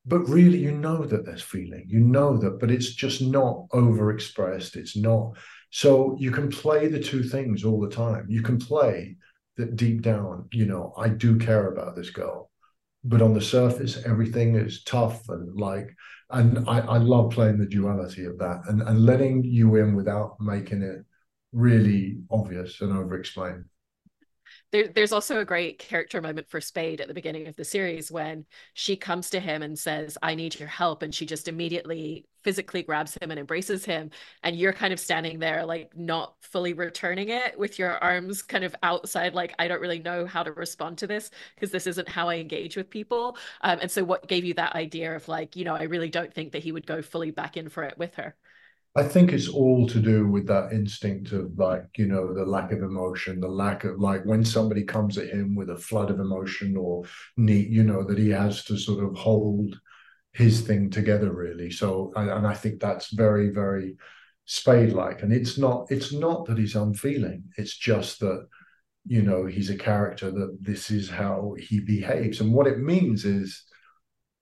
but 0.06 0.28
really 0.28 0.58
you 0.58 0.72
know 0.72 1.04
that 1.04 1.24
there's 1.26 1.42
feeling. 1.42 1.84
You 1.86 2.00
know 2.00 2.36
that 2.38 2.58
but 2.58 2.70
it's 2.70 2.92
just 2.94 3.20
not 3.20 3.68
overexpressed. 3.72 4.76
It's 4.76 4.96
not 4.96 5.36
so 5.70 6.16
you 6.18 6.30
can 6.30 6.50
play 6.50 6.88
the 6.88 7.00
two 7.00 7.22
things 7.22 7.64
all 7.64 7.80
the 7.80 7.94
time. 7.94 8.26
You 8.28 8.42
can 8.42 8.58
play 8.58 9.16
that 9.60 9.76
deep 9.76 10.02
down 10.02 10.48
you 10.52 10.66
know 10.66 10.92
i 10.96 11.08
do 11.08 11.38
care 11.38 11.68
about 11.68 11.94
this 11.94 12.10
girl 12.10 12.50
but 13.04 13.22
on 13.22 13.34
the 13.34 13.40
surface 13.40 14.02
everything 14.04 14.56
is 14.56 14.82
tough 14.84 15.28
and 15.28 15.54
like 15.54 15.94
and 16.30 16.68
i, 16.68 16.78
I 16.78 16.98
love 16.98 17.30
playing 17.30 17.58
the 17.58 17.66
duality 17.66 18.24
of 18.24 18.38
that 18.38 18.62
and, 18.68 18.82
and 18.82 19.04
letting 19.04 19.44
you 19.44 19.76
in 19.76 19.94
without 19.94 20.36
making 20.40 20.82
it 20.82 21.04
really 21.52 22.18
obvious 22.30 22.80
and 22.80 22.92
over 22.96 23.14
explained 23.14 23.64
there, 24.72 24.88
there's 24.88 25.12
also 25.12 25.40
a 25.40 25.44
great 25.44 25.78
character 25.78 26.20
moment 26.20 26.48
for 26.48 26.60
Spade 26.60 27.00
at 27.00 27.08
the 27.08 27.14
beginning 27.14 27.46
of 27.48 27.56
the 27.56 27.64
series 27.64 28.10
when 28.10 28.46
she 28.74 28.96
comes 28.96 29.30
to 29.30 29.40
him 29.40 29.62
and 29.62 29.78
says, 29.78 30.16
I 30.22 30.34
need 30.34 30.58
your 30.58 30.68
help. 30.68 31.02
And 31.02 31.14
she 31.14 31.26
just 31.26 31.48
immediately 31.48 32.26
physically 32.42 32.82
grabs 32.82 33.16
him 33.20 33.30
and 33.30 33.40
embraces 33.40 33.84
him. 33.84 34.10
And 34.42 34.56
you're 34.56 34.72
kind 34.72 34.92
of 34.92 35.00
standing 35.00 35.38
there, 35.38 35.64
like 35.64 35.96
not 35.96 36.34
fully 36.40 36.72
returning 36.72 37.28
it 37.28 37.58
with 37.58 37.78
your 37.78 37.92
arms 38.02 38.42
kind 38.42 38.64
of 38.64 38.74
outside, 38.82 39.34
like, 39.34 39.54
I 39.58 39.68
don't 39.68 39.80
really 39.80 39.98
know 39.98 40.26
how 40.26 40.42
to 40.42 40.52
respond 40.52 40.98
to 40.98 41.06
this 41.06 41.30
because 41.54 41.70
this 41.70 41.86
isn't 41.86 42.08
how 42.08 42.28
I 42.28 42.36
engage 42.36 42.76
with 42.76 42.90
people. 42.90 43.36
Um, 43.62 43.78
and 43.82 43.90
so, 43.90 44.04
what 44.04 44.28
gave 44.28 44.44
you 44.44 44.54
that 44.54 44.74
idea 44.74 45.14
of 45.16 45.28
like, 45.28 45.56
you 45.56 45.64
know, 45.64 45.74
I 45.74 45.84
really 45.84 46.08
don't 46.10 46.32
think 46.32 46.52
that 46.52 46.62
he 46.62 46.72
would 46.72 46.86
go 46.86 47.02
fully 47.02 47.30
back 47.30 47.56
in 47.56 47.68
for 47.68 47.82
it 47.84 47.98
with 47.98 48.14
her? 48.14 48.34
I 48.96 49.04
think 49.04 49.32
it's 49.32 49.48
all 49.48 49.86
to 49.86 50.00
do 50.00 50.26
with 50.26 50.48
that 50.48 50.72
instinct 50.72 51.30
of 51.30 51.56
like, 51.56 51.84
you 51.96 52.06
know, 52.06 52.34
the 52.34 52.44
lack 52.44 52.72
of 52.72 52.82
emotion, 52.82 53.40
the 53.40 53.48
lack 53.48 53.84
of 53.84 54.00
like 54.00 54.24
when 54.24 54.44
somebody 54.44 54.82
comes 54.82 55.16
at 55.16 55.28
him 55.28 55.54
with 55.54 55.70
a 55.70 55.76
flood 55.76 56.10
of 56.10 56.18
emotion 56.18 56.76
or 56.76 57.04
need, 57.36 57.70
you 57.70 57.84
know, 57.84 58.02
that 58.02 58.18
he 58.18 58.30
has 58.30 58.64
to 58.64 58.76
sort 58.76 59.04
of 59.04 59.16
hold 59.16 59.78
his 60.32 60.62
thing 60.62 60.90
together 60.90 61.32
really. 61.32 61.70
So, 61.70 62.12
and 62.16 62.46
I 62.46 62.54
think 62.54 62.80
that's 62.80 63.14
very, 63.14 63.50
very 63.50 63.96
Spade 64.46 64.92
like. 64.92 65.22
And 65.22 65.32
it's 65.32 65.56
not, 65.56 65.86
it's 65.92 66.12
not 66.12 66.46
that 66.46 66.58
he's 66.58 66.74
unfeeling. 66.74 67.44
It's 67.56 67.76
just 67.76 68.18
that, 68.18 68.48
you 69.06 69.22
know, 69.22 69.46
he's 69.46 69.70
a 69.70 69.78
character 69.78 70.32
that 70.32 70.58
this 70.60 70.90
is 70.90 71.08
how 71.08 71.54
he 71.56 71.78
behaves. 71.78 72.40
And 72.40 72.52
what 72.52 72.66
it 72.66 72.80
means 72.80 73.24
is 73.24 73.62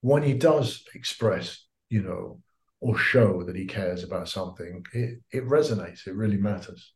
when 0.01 0.23
he 0.23 0.33
does 0.33 0.83
express, 0.95 1.67
you 1.91 2.03
know, 2.03 2.41
or 2.81 2.97
show 2.97 3.43
that 3.43 3.57
he 3.57 3.67
cares 3.67 4.05
about 4.05 4.29
something, 4.29 4.85
it, 4.93 5.21
it 5.31 5.45
resonates. 5.47 6.07
It 6.07 6.15
really 6.15 6.37
matters. 6.37 6.93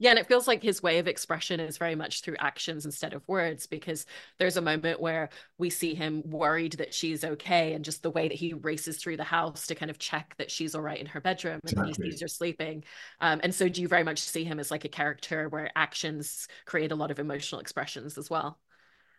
Yeah, 0.00 0.10
and 0.10 0.18
it 0.18 0.28
feels 0.28 0.48
like 0.48 0.62
his 0.62 0.82
way 0.82 0.98
of 0.98 1.06
expression 1.06 1.60
is 1.60 1.76
very 1.76 1.94
much 1.94 2.22
through 2.22 2.36
actions 2.38 2.86
instead 2.86 3.12
of 3.12 3.28
words 3.28 3.66
because 3.66 4.06
there's 4.38 4.56
a 4.56 4.62
moment 4.62 4.98
where 4.98 5.28
we 5.58 5.68
see 5.68 5.94
him 5.94 6.22
worried 6.24 6.72
that 6.78 6.94
she's 6.94 7.22
okay 7.22 7.74
and 7.74 7.84
just 7.84 8.02
the 8.02 8.10
way 8.10 8.26
that 8.26 8.36
he 8.38 8.54
races 8.54 8.96
through 8.96 9.18
the 9.18 9.24
house 9.24 9.66
to 9.66 9.74
kind 9.74 9.90
of 9.90 9.98
check 9.98 10.34
that 10.38 10.50
she's 10.50 10.74
all 10.74 10.80
right 10.80 10.98
in 10.98 11.04
her 11.04 11.20
bedroom 11.20 11.60
and 11.64 11.72
exactly. 11.72 12.06
he 12.06 12.12
sees 12.12 12.22
her 12.22 12.28
sleeping. 12.28 12.82
Um, 13.20 13.40
and 13.42 13.54
so 13.54 13.68
do 13.68 13.82
you 13.82 13.88
very 13.88 14.02
much 14.02 14.20
see 14.20 14.42
him 14.42 14.58
as 14.58 14.70
like 14.70 14.86
a 14.86 14.88
character 14.88 15.50
where 15.50 15.70
actions 15.76 16.48
create 16.64 16.92
a 16.92 16.96
lot 16.96 17.10
of 17.10 17.18
emotional 17.18 17.60
expressions 17.60 18.16
as 18.16 18.30
well? 18.30 18.58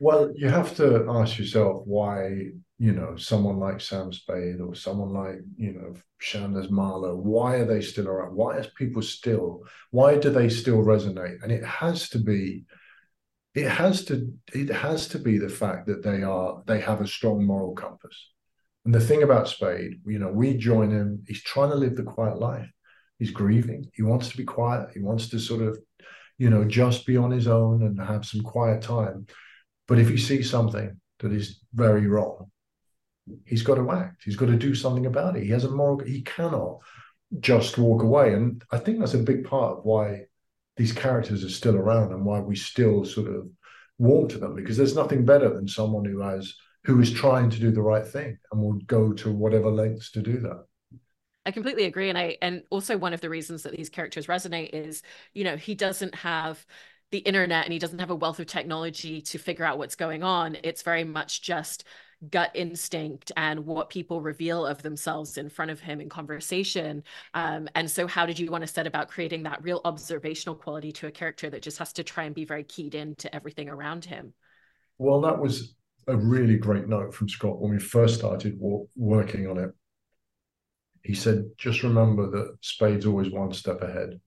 Well, 0.01 0.31
you 0.36 0.50
have 0.50 0.75
to 0.77 1.05
ask 1.10 1.38
yourself 1.38 1.84
why, 1.86 2.48
you 2.79 2.91
know, 2.91 3.15
someone 3.17 3.60
like 3.60 3.79
Sam 3.79 4.12
Spade 4.12 4.60
or 4.60 4.74
someone 4.74 5.13
like, 5.13 5.41
you 5.58 5.74
know, 5.74 5.93
Chandler's 6.20 6.72
Marlowe, 6.72 7.17
why 7.17 7.58
are 7.58 7.65
they 7.65 7.81
still 7.81 8.08
around? 8.08 8.34
Why 8.34 8.58
are 8.58 8.65
people 8.75 9.03
still, 9.03 9.62
why 9.91 10.17
do 10.17 10.31
they 10.31 10.50
still 10.50 10.79
resonate? 10.79 11.43
And 11.43 11.51
it 11.51 11.63
has 11.63 12.10
to 12.10 12.17
be, 12.17 12.65
it 13.53 13.70
has 13.70 14.03
to, 14.05 14.34
it 14.55 14.70
has 14.70 15.08
to 15.10 15.20
be 15.20 15.38
the 15.38 15.50
fact 15.50 15.86
that 15.86 16.01
they 16.01 16.24
are, 16.24 16.63
they 16.65 16.79
have 16.79 17.01
a 17.01 17.08
strong 17.08 17.46
moral 17.46 17.75
compass. 17.75 18.31
And 18.86 18.96
the 18.96 19.00
thing 19.00 19.22
about 19.22 19.50
Spade, 19.50 20.01
you 20.08 20.17
know, 20.17 20.31
we 20.31 20.58
join 20.58 20.89
him, 20.89 21.24
he's 21.27 21.43
trying 21.43 21.70
to 21.70 21.75
live 21.75 21.96
the 21.96 22.01
quiet 22.01 22.39
life. 22.39 22.72
He's 23.20 23.29
grieving. 23.29 23.86
He 23.93 24.01
wants 24.01 24.29
to 24.29 24.38
be 24.38 24.46
quiet. 24.46 24.89
He 24.96 25.00
wants 25.00 25.29
to 25.29 25.38
sort 25.38 25.62
of, 25.62 25.77
you 26.39 26.50
know, 26.50 26.65
just 26.65 27.05
be 27.05 27.17
on 27.17 27.29
his 27.29 27.48
own 27.48 27.84
and 27.84 28.01
have 28.01 28.25
some 28.25 28.41
quiet 28.41 28.81
time 28.81 29.27
but 29.92 30.00
if 30.00 30.08
he 30.08 30.16
sees 30.16 30.50
something 30.50 30.98
that 31.20 31.34
is 31.34 31.60
very 31.74 32.08
wrong, 32.08 32.50
he's 33.44 33.62
got 33.62 33.76
to 33.76 33.92
act. 33.92 34.22
He's 34.24 34.38
got 34.38 34.46
to 34.46 34.56
do 34.56 34.74
something 34.74 35.06
about 35.06 35.36
it. 35.36 35.44
He 35.44 35.50
has 35.50 35.66
a 35.66 35.70
moral. 35.70 36.00
He 36.00 36.22
cannot 36.22 36.78
just 37.42 37.78
walk 37.78 38.02
away. 38.02 38.34
And 38.34 38.64
I 38.72 38.78
think 38.78 39.00
that's 39.00 39.16
a 39.16 39.18
big 39.18 39.44
part 39.44 39.80
of 39.80 39.84
why 39.84 40.28
these 40.78 40.94
characters 40.94 41.44
are 41.44 41.50
still 41.50 41.76
around 41.76 42.14
and 42.14 42.24
why 42.24 42.40
we 42.40 42.56
still 42.56 43.04
sort 43.04 43.28
of 43.28 43.50
warm 43.98 44.30
to 44.30 44.38
them 44.38 44.56
because 44.56 44.78
there's 44.78 44.96
nothing 44.96 45.26
better 45.26 45.54
than 45.54 45.68
someone 45.68 46.06
who 46.06 46.22
has 46.22 46.56
who 46.86 47.02
is 47.02 47.12
trying 47.12 47.50
to 47.50 47.60
do 47.60 47.70
the 47.70 47.82
right 47.82 48.08
thing 48.08 48.38
and 48.50 48.62
will 48.62 48.80
go 48.86 49.12
to 49.12 49.30
whatever 49.30 49.70
lengths 49.70 50.12
to 50.12 50.22
do 50.22 50.40
that. 50.40 50.64
I 51.46 51.52
completely 51.52 51.84
agree. 51.84 52.08
And 52.08 52.18
I 52.18 52.38
and 52.42 52.64
also 52.70 52.98
one 52.98 53.12
of 53.12 53.20
the 53.20 53.30
reasons 53.30 53.64
that 53.64 53.76
these 53.76 53.90
characters 53.90 54.28
resonate 54.28 54.70
is, 54.72 55.02
you 55.34 55.44
know, 55.44 55.58
he 55.58 55.76
doesn't 55.76 56.16
have 56.16 56.66
the 57.12 57.20
internet 57.20 57.65
and 57.65 57.74
he 57.74 57.80
doesn't 57.80 58.00
have 58.00 58.10
a 58.10 58.15
wealth 58.15 58.39
of 58.39 58.48
technology 58.48 59.22
to 59.22 59.38
figure 59.38 59.65
out 59.65 59.77
what's 59.77 59.96
going 59.96 60.24
on. 60.24 60.58
It's 60.63 60.82
very 60.82 61.03
much 61.03 61.41
just 61.41 61.84
gut 62.30 62.51
instinct 62.53 63.32
and 63.36 63.65
what 63.65 63.89
people 63.89 64.22
reveal 64.22 64.65
of 64.65 64.82
themselves 64.84 65.38
in 65.38 65.50
front 65.50 65.72
of 65.72 65.80
him 65.80 66.00
in 66.00 66.08
conversation. 66.08 67.03
Um, 67.34 67.68
and 67.75 67.89
so, 67.89 68.08
how 68.08 68.25
did 68.25 68.39
you 68.39 68.51
want 68.51 68.62
to 68.62 68.68
set 68.68 68.88
about 68.88 69.10
creating 69.10 69.44
that 69.44 69.63
real 69.63 69.82
observational 69.86 70.56
quality 70.56 70.91
to 70.94 71.08
a 71.08 71.12
character 71.12 71.50
that 71.50 71.63
just 71.63 71.80
has 71.80 71.94
to 71.94 72.03
try 72.03 72.25
and 72.25 72.36
be 72.36 72.46
very 72.46 72.63
keyed 72.63 72.96
into 72.96 73.34
everything 73.34 73.70
around 73.70 74.06
him? 74.06 74.34
Well, 74.98 75.22
that 75.22 75.39
was 75.39 75.75
a 76.08 76.15
really 76.15 76.58
great 76.58 76.88
note 76.88 77.13
from 77.13 77.30
Scott 77.30 77.60
when 77.60 77.72
we 77.72 77.80
first 77.80 78.15
started 78.15 78.60
working 78.96 79.48
on 79.48 79.58
it. 79.58 79.72
He 81.03 81.15
said, 81.15 81.46
just 81.58 81.82
remember 81.82 82.30
that 82.30 82.58
Spade's 82.62 83.08
always 83.08 83.32
one 83.32 83.53
step 83.53 83.82
ahead. 83.82 84.20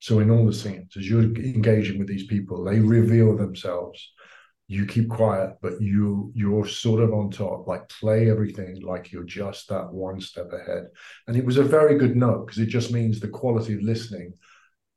So 0.00 0.18
in 0.18 0.30
all 0.30 0.46
the 0.46 0.52
scenes, 0.52 0.96
as 0.96 1.08
you're 1.08 1.22
engaging 1.22 1.98
with 1.98 2.08
these 2.08 2.26
people, 2.26 2.64
they 2.64 2.80
reveal 2.80 3.36
themselves. 3.36 4.12
You 4.66 4.86
keep 4.86 5.08
quiet, 5.08 5.56
but 5.60 5.80
you 5.80 6.32
you're 6.34 6.66
sort 6.66 7.02
of 7.02 7.12
on 7.12 7.30
top. 7.30 7.66
Like 7.66 7.88
play 7.88 8.30
everything 8.30 8.80
like 8.82 9.12
you're 9.12 9.24
just 9.24 9.68
that 9.68 9.92
one 9.92 10.20
step 10.20 10.52
ahead. 10.52 10.84
And 11.26 11.36
it 11.36 11.44
was 11.44 11.58
a 11.58 11.62
very 11.62 11.98
good 11.98 12.16
note 12.16 12.46
because 12.46 12.62
it 12.62 12.68
just 12.68 12.92
means 12.92 13.20
the 13.20 13.28
quality 13.28 13.74
of 13.74 13.82
listening 13.82 14.32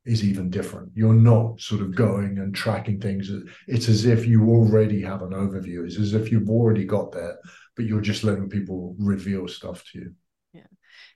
is 0.06 0.24
even 0.24 0.50
different. 0.50 0.92
You're 0.96 1.14
not 1.14 1.60
sort 1.60 1.82
of 1.82 1.96
going 1.96 2.38
and 2.38 2.54
tracking 2.54 3.00
things. 3.00 3.32
It's 3.68 3.90
as 3.90 4.06
if 4.06 4.26
you 4.26 4.50
already 4.50 5.02
have 5.02 5.22
an 5.22 5.32
overview. 5.32 5.86
It's 5.86 5.98
as 5.98 6.14
if 6.14 6.32
you've 6.32 6.50
already 6.50 6.86
got 6.86 7.12
there, 7.12 7.38
but 7.76 7.86
you're 7.86 8.02
just 8.02 8.24
letting 8.24 8.50
people 8.50 8.96
reveal 9.00 9.48
stuff 9.48 9.84
to 9.92 10.00
you 10.00 10.16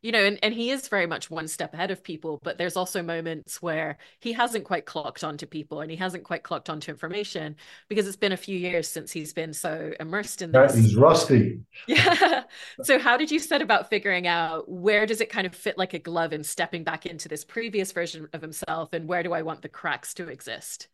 you 0.01 0.12
know, 0.12 0.24
and, 0.24 0.39
and 0.44 0.54
he 0.54 0.70
is 0.70 0.88
very 0.88 1.06
much 1.06 1.30
one 1.30 1.48
step 1.48 1.74
ahead 1.74 1.92
of 1.92 2.04
people, 2.04 2.39
but 2.44 2.58
there's 2.58 2.75
also 2.75 3.01
moments 3.01 3.62
where 3.62 3.98
he 4.20 4.34
hasn't 4.34 4.63
quite 4.63 4.86
clocked 4.86 5.24
onto 5.24 5.46
people 5.46 5.82
and 5.82 5.89
he 5.92 5.98
hasn't 5.98 6.24
quite 6.24 6.44
clocked 6.44 6.70
onto 6.70 6.92
information 6.92 7.56
because 7.88 8.08
it's 8.08 8.16
been 8.16 8.32
a 8.32 8.38
few 8.38 8.58
years 8.58 8.88
since 8.88 9.12
he's 9.12 9.34
been 9.34 9.54
so 9.54 9.92
immersed 10.00 10.42
in 10.42 10.51
this. 10.51 10.75
He's 10.75 10.96
rusty. 10.96 11.60
Yeah. 11.88 12.44
so 12.84 13.00
how 13.00 13.18
did 13.18 13.32
you 13.32 13.39
set 13.39 13.62
about 13.62 13.89
figuring 13.89 14.27
out 14.27 14.70
where 14.70 15.06
does 15.06 15.22
it 15.22 15.30
kind 15.30 15.48
of 15.48 15.56
fit 15.56 15.77
like 15.77 15.94
a 15.94 16.00
glove 16.00 16.34
in 16.34 16.44
stepping 16.44 16.84
back 16.84 17.06
into 17.06 17.30
this 17.30 17.46
previous 17.46 17.92
version 17.92 18.27
of 18.34 18.42
himself 18.42 18.94
and 18.94 19.08
where 19.08 19.24
do 19.24 19.34
I 19.34 19.42
want 19.42 19.62
the 19.62 19.70
cracks 19.70 20.13
to 20.16 20.27
exist? 20.27 20.88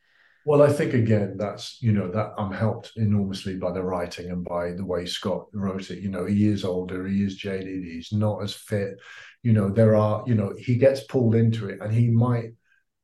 Well, 0.45 0.62
I 0.62 0.71
think 0.73 0.93
again 0.93 1.38
that's 1.38 1.81
you 1.81 1.93
know 1.93 2.12
that 2.12 2.33
I'm 2.38 2.51
helped 2.51 2.91
enormously 2.97 3.55
by 3.55 3.71
the 3.71 3.81
writing 3.81 4.29
and 4.29 4.43
by 4.43 4.73
the 4.73 4.85
way 4.85 5.05
Scott 5.05 5.47
wrote 5.53 5.89
it. 5.89 6.00
You 6.00 6.09
know, 6.09 6.25
he 6.25 6.47
is 6.47 6.65
older, 6.65 7.07
he 7.07 7.23
is 7.23 7.35
jaded, 7.35 7.83
he's 7.83 8.12
not 8.12 8.43
as 8.43 8.53
fit. 8.53 9.00
You 9.41 9.53
know, 9.53 9.69
there 9.69 9.95
are, 9.95 10.23
you 10.27 10.35
know, 10.35 10.53
he 10.57 10.75
gets 10.75 11.03
pulled 11.05 11.35
into 11.35 11.69
it 11.69 11.79
and 11.81 11.93
he 11.93 12.09
might, 12.09 12.51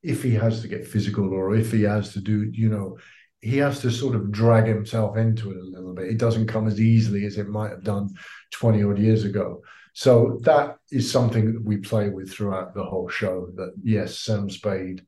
if 0.03 0.23
he 0.23 0.33
has 0.35 0.61
to 0.61 0.67
get 0.67 0.87
physical 0.87 1.33
or 1.33 1.55
if 1.55 1.71
he 1.71 1.83
has 1.83 2.13
to 2.13 2.21
do, 2.21 2.49
you 2.53 2.69
know, 2.69 2.97
he 3.41 3.57
has 3.57 3.79
to 3.81 3.91
sort 3.91 4.15
of 4.15 4.31
drag 4.31 4.65
himself 4.67 5.15
into 5.17 5.51
it 5.51 5.57
a 5.57 5.63
little 5.63 5.93
bit. 5.93 6.07
It 6.07 6.17
doesn't 6.17 6.47
come 6.47 6.67
as 6.67 6.79
easily 6.79 7.25
as 7.25 7.37
it 7.37 7.47
might 7.47 7.71
have 7.71 7.83
done 7.83 8.09
20 8.51 8.83
odd 8.83 8.99
years 8.99 9.23
ago. 9.23 9.61
So 9.93 10.39
that 10.43 10.77
is 10.91 11.11
something 11.11 11.53
that 11.53 11.63
we 11.63 11.77
play 11.77 12.09
with 12.09 12.31
throughout 12.31 12.73
the 12.73 12.83
whole 12.83 13.09
show. 13.09 13.47
That 13.55 13.73
yes, 13.81 14.19
Sam 14.19 14.49
Spade 14.49 15.05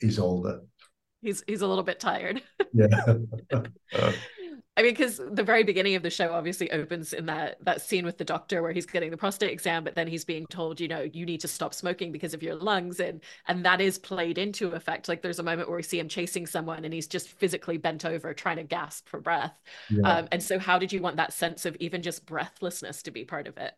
is 0.00 0.18
older. 0.18 0.60
He's 1.22 1.42
he's 1.46 1.62
a 1.62 1.66
little 1.66 1.84
bit 1.84 2.00
tired. 2.00 2.42
Yeah. 2.72 2.86
I 4.78 4.82
mean, 4.82 4.92
because 4.92 5.20
the 5.32 5.42
very 5.42 5.64
beginning 5.64 5.96
of 5.96 6.04
the 6.04 6.10
show 6.10 6.32
obviously 6.32 6.70
opens 6.70 7.12
in 7.12 7.26
that 7.26 7.56
that 7.64 7.82
scene 7.82 8.04
with 8.04 8.16
the 8.16 8.24
doctor 8.24 8.62
where 8.62 8.70
he's 8.70 8.86
getting 8.86 9.10
the 9.10 9.16
prostate 9.16 9.50
exam, 9.50 9.82
but 9.82 9.96
then 9.96 10.06
he's 10.06 10.24
being 10.24 10.46
told, 10.46 10.80
you 10.80 10.86
know, 10.86 11.00
you 11.12 11.26
need 11.26 11.40
to 11.40 11.48
stop 11.48 11.74
smoking 11.74 12.12
because 12.12 12.32
of 12.32 12.44
your 12.44 12.54
lungs, 12.54 13.00
and 13.00 13.20
and 13.48 13.64
that 13.64 13.80
is 13.80 13.98
played 13.98 14.38
into 14.38 14.70
effect. 14.70 15.08
Like 15.08 15.20
there's 15.20 15.40
a 15.40 15.42
moment 15.42 15.68
where 15.68 15.78
we 15.78 15.82
see 15.82 15.98
him 15.98 16.08
chasing 16.08 16.46
someone, 16.46 16.84
and 16.84 16.94
he's 16.94 17.08
just 17.08 17.28
physically 17.28 17.76
bent 17.76 18.04
over 18.04 18.32
trying 18.32 18.58
to 18.58 18.62
gasp 18.62 19.08
for 19.08 19.20
breath. 19.20 19.60
Yeah. 19.90 20.08
Um, 20.08 20.28
and 20.30 20.40
so, 20.40 20.60
how 20.60 20.78
did 20.78 20.92
you 20.92 21.02
want 21.02 21.16
that 21.16 21.32
sense 21.32 21.66
of 21.66 21.74
even 21.80 22.00
just 22.00 22.24
breathlessness 22.24 23.02
to 23.02 23.10
be 23.10 23.24
part 23.24 23.48
of 23.48 23.58
it? 23.58 23.72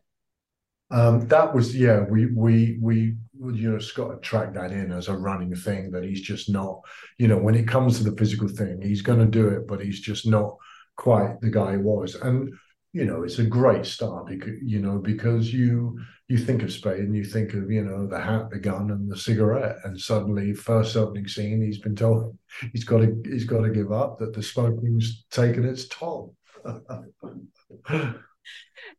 Um, 0.91 1.27
that 1.27 1.53
was 1.53 1.75
yeah. 1.75 2.01
We 2.01 2.27
we 2.27 2.77
we 2.81 3.15
you 3.53 3.71
know 3.71 3.79
Scott 3.79 4.11
had 4.11 4.21
tracked 4.21 4.55
that 4.55 4.71
in 4.71 4.91
as 4.91 5.07
a 5.07 5.17
running 5.17 5.55
thing 5.55 5.91
that 5.91 6.03
he's 6.03 6.21
just 6.21 6.49
not. 6.49 6.81
You 7.17 7.27
know, 7.27 7.37
when 7.37 7.55
it 7.55 7.67
comes 7.67 7.97
to 7.97 8.03
the 8.03 8.15
physical 8.17 8.47
thing, 8.47 8.81
he's 8.81 9.01
going 9.01 9.19
to 9.19 9.25
do 9.25 9.47
it, 9.47 9.67
but 9.67 9.81
he's 9.81 10.01
just 10.01 10.27
not 10.27 10.55
quite 10.97 11.39
the 11.41 11.49
guy 11.49 11.71
he 11.71 11.77
was. 11.77 12.15
And 12.15 12.53
you 12.93 13.05
know, 13.05 13.23
it's 13.23 13.39
a 13.39 13.45
great 13.45 13.85
start 13.85 14.27
because 14.27 14.53
you 14.61 14.79
know 14.79 14.99
because 14.99 15.53
you 15.53 15.97
you 16.27 16.37
think 16.37 16.61
of 16.61 16.73
Spade 16.73 16.99
and 16.99 17.15
you 17.15 17.23
think 17.23 17.53
of 17.53 17.71
you 17.71 17.83
know 17.83 18.05
the 18.05 18.19
hat, 18.19 18.49
the 18.49 18.59
gun, 18.59 18.91
and 18.91 19.09
the 19.09 19.17
cigarette, 19.17 19.77
and 19.85 19.99
suddenly 19.99 20.53
first 20.53 20.97
opening 20.97 21.27
scene, 21.27 21.61
he's 21.61 21.79
been 21.79 21.95
told 21.95 22.37
he's 22.73 22.83
got 22.83 22.99
to 22.99 23.15
he's 23.25 23.45
got 23.45 23.61
to 23.61 23.69
give 23.69 23.93
up 23.93 24.19
that 24.19 24.33
the 24.33 24.43
smoking's 24.43 25.25
taken 25.31 25.63
its 25.63 25.87
toll. 25.87 26.35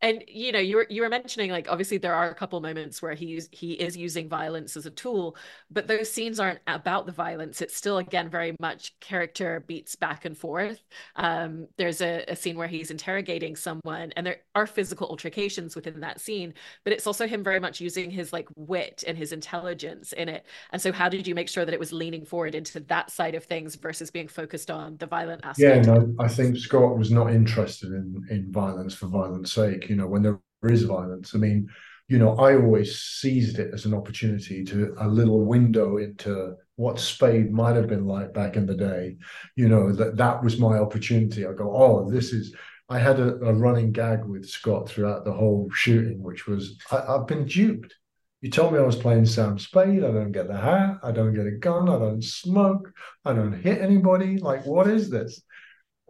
and 0.01 0.23
you 0.29 0.53
know 0.53 0.59
you 0.59 0.77
were 0.77 0.87
you 0.91 1.03
were 1.03 1.09
mentioning 1.09 1.51
like 1.51 1.69
obviously 1.69 1.99
there 1.99 2.15
are 2.15 2.31
a 2.31 2.35
couple 2.35 2.61
moments 2.61 3.03
where 3.03 3.15
he's 3.15 3.49
he 3.53 3.73
is 3.73 3.97
using 3.97 4.29
violence 4.29 4.77
as 4.77 4.87
a 4.87 4.91
tool 4.91 5.37
but 5.71 5.87
those 5.87 6.11
scenes 6.11 6.41
aren't 6.41 6.61
about 6.67 7.07
the 7.07 7.13
violence. 7.13 7.61
It's 7.61 7.77
still 7.77 7.99
again 7.99 8.29
very 8.29 8.57
much 8.61 8.99
character 9.01 9.65
beats 9.67 9.95
back 9.97 10.25
and 10.25 10.37
forth. 10.37 10.83
Um, 11.17 11.69
there's 11.77 12.01
a, 12.01 12.25
a, 12.29 12.37
scene 12.37 12.57
where 12.57 12.69
he's 12.69 12.91
interrogating 12.91 13.55
someone 13.55 14.13
and 14.17 14.27
there 14.27 14.39
are 14.55 14.67
physical 14.67 15.09
altercations 15.09 15.77
within 15.77 16.01
that 16.01 16.21
scene 16.21 16.55
but 16.85 16.93
it's 16.93 17.07
also 17.07 17.27
him 17.27 17.45
very 17.45 17.61
much 17.61 17.81
using 17.81 18.11
his 18.11 18.33
like 18.33 18.49
wit 18.57 19.05
and 19.07 19.17
his 19.17 19.33
intelligence 19.33 20.13
in 20.13 20.29
it. 20.29 20.45
And 20.73 20.83
so 20.83 20.93
how 20.93 21.09
did 21.09 21.27
you 21.27 21.35
make 21.35 21.49
sure 21.49 21.65
that 21.65 21.73
it 21.73 21.81
was 21.81 21.93
leaning 21.93 22.25
forward 22.25 22.55
into 22.55 22.81
that 22.81 23.11
side 23.11 23.35
of 23.35 23.45
things 23.45 23.77
versus 23.77 24.11
being 24.11 24.29
focused 24.29 24.71
on 24.71 24.97
the 24.99 25.07
violent 25.07 25.45
aspect? 25.45 25.87
yeah 25.87 25.93
no 25.93 26.15
i 26.19 26.29
think 26.29 26.57
scott 26.57 26.99
was 26.99 27.11
not 27.11 27.33
interested 27.33 27.91
in 27.93 28.25
in 28.31 28.51
violence 28.51 28.95
for 28.95 29.07
violence 29.07 29.53
sake 29.53 29.72
you 29.89 29.97
know, 29.97 30.07
when 30.07 30.23
there 30.23 30.41
is 30.63 30.85
violence. 30.85 31.35
I 31.35 31.39
mean, 31.39 31.69
you 32.09 32.19
know, 32.19 32.37
I 32.37 32.57
always 32.57 32.99
seized 32.99 33.59
it 33.59 33.73
as 33.73 33.85
an 33.87 33.95
opportunity 33.95 34.65
to 34.65 34.95
a 34.99 35.09
little 35.09 35.45
window 35.45 35.97
into 35.97 36.55
what 36.77 36.99
Spade 36.99 37.53
might 37.53 37.77
have 37.77 37.89
been 37.89 38.07
like 38.07 38.35
back 38.35 38.57
in 38.57 38.67
the 38.67 38.75
day. 38.75 39.17
You 39.57 39.69
know, 39.69 39.93
that 39.93 40.17
that 40.17 40.43
was 40.43 40.59
my 40.59 40.79
opportunity. 40.79 41.47
I 41.47 41.53
go, 41.53 41.75
oh, 41.75 42.11
this 42.11 42.33
is. 42.33 42.55
I 42.89 42.99
had 42.99 43.21
a, 43.21 43.37
a 43.37 43.55
running 43.55 43.93
gag 43.93 44.25
with 44.27 44.47
Scott 44.47 44.89
throughout 44.89 45.25
the 45.25 45.33
whole 45.33 45.71
shooting, 45.73 46.23
which 46.23 46.47
was 46.47 46.77
I, 46.91 46.99
I've 47.09 47.27
been 47.27 47.47
duped. 47.47 47.95
You 48.43 48.51
told 48.51 48.73
me 48.73 48.81
I 48.81 48.83
was 48.83 48.97
playing 48.97 49.25
Sam 49.27 49.59
Spade. 49.59 50.05
I 50.05 50.11
don't 50.11 50.33
get 50.33 50.49
the 50.49 50.57
hat. 50.57 50.99
I 51.03 51.13
don't 51.13 51.33
get 51.33 51.47
a 51.47 51.53
gun. 51.53 51.89
I 51.89 51.99
don't 51.99 52.23
smoke. 52.23 52.93
I 53.25 53.33
don't 53.33 53.53
hit 53.53 53.81
anybody. 53.81 54.39
Like, 54.39 54.67
what 54.67 54.89
is 54.89 55.09
this? 55.09 55.41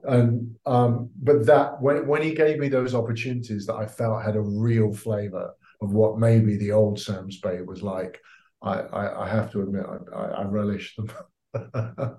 And 0.05 0.55
um, 0.67 1.11
but 1.23 1.47
that 1.47 1.81
when 1.81 2.07
when 2.07 2.23
he 2.23 2.35
gave 2.35 2.59
me 2.59 2.69
those 2.69 2.95
opportunities 2.95 3.67
that 3.67 3.75
I 3.75 3.87
felt 3.87 4.23
had 4.23 4.37
a 4.37 4.41
real 4.41 4.93
flavor 4.93 5.55
of 5.81 5.93
what 5.93 6.19
maybe 6.19 6.57
the 6.57 6.73
old 6.73 7.01
Sam 7.01 7.31
Spade 7.31 7.67
was 7.67 7.83
like, 7.83 8.21
I 8.63 8.81
I, 8.81 9.25
I 9.25 9.29
have 9.29 9.53
to 9.53 9.63
admit 9.63 9.85
I, 9.87 10.17
I, 10.17 10.25
I 10.25 10.45
relish 10.45 10.97
them. 10.97 11.13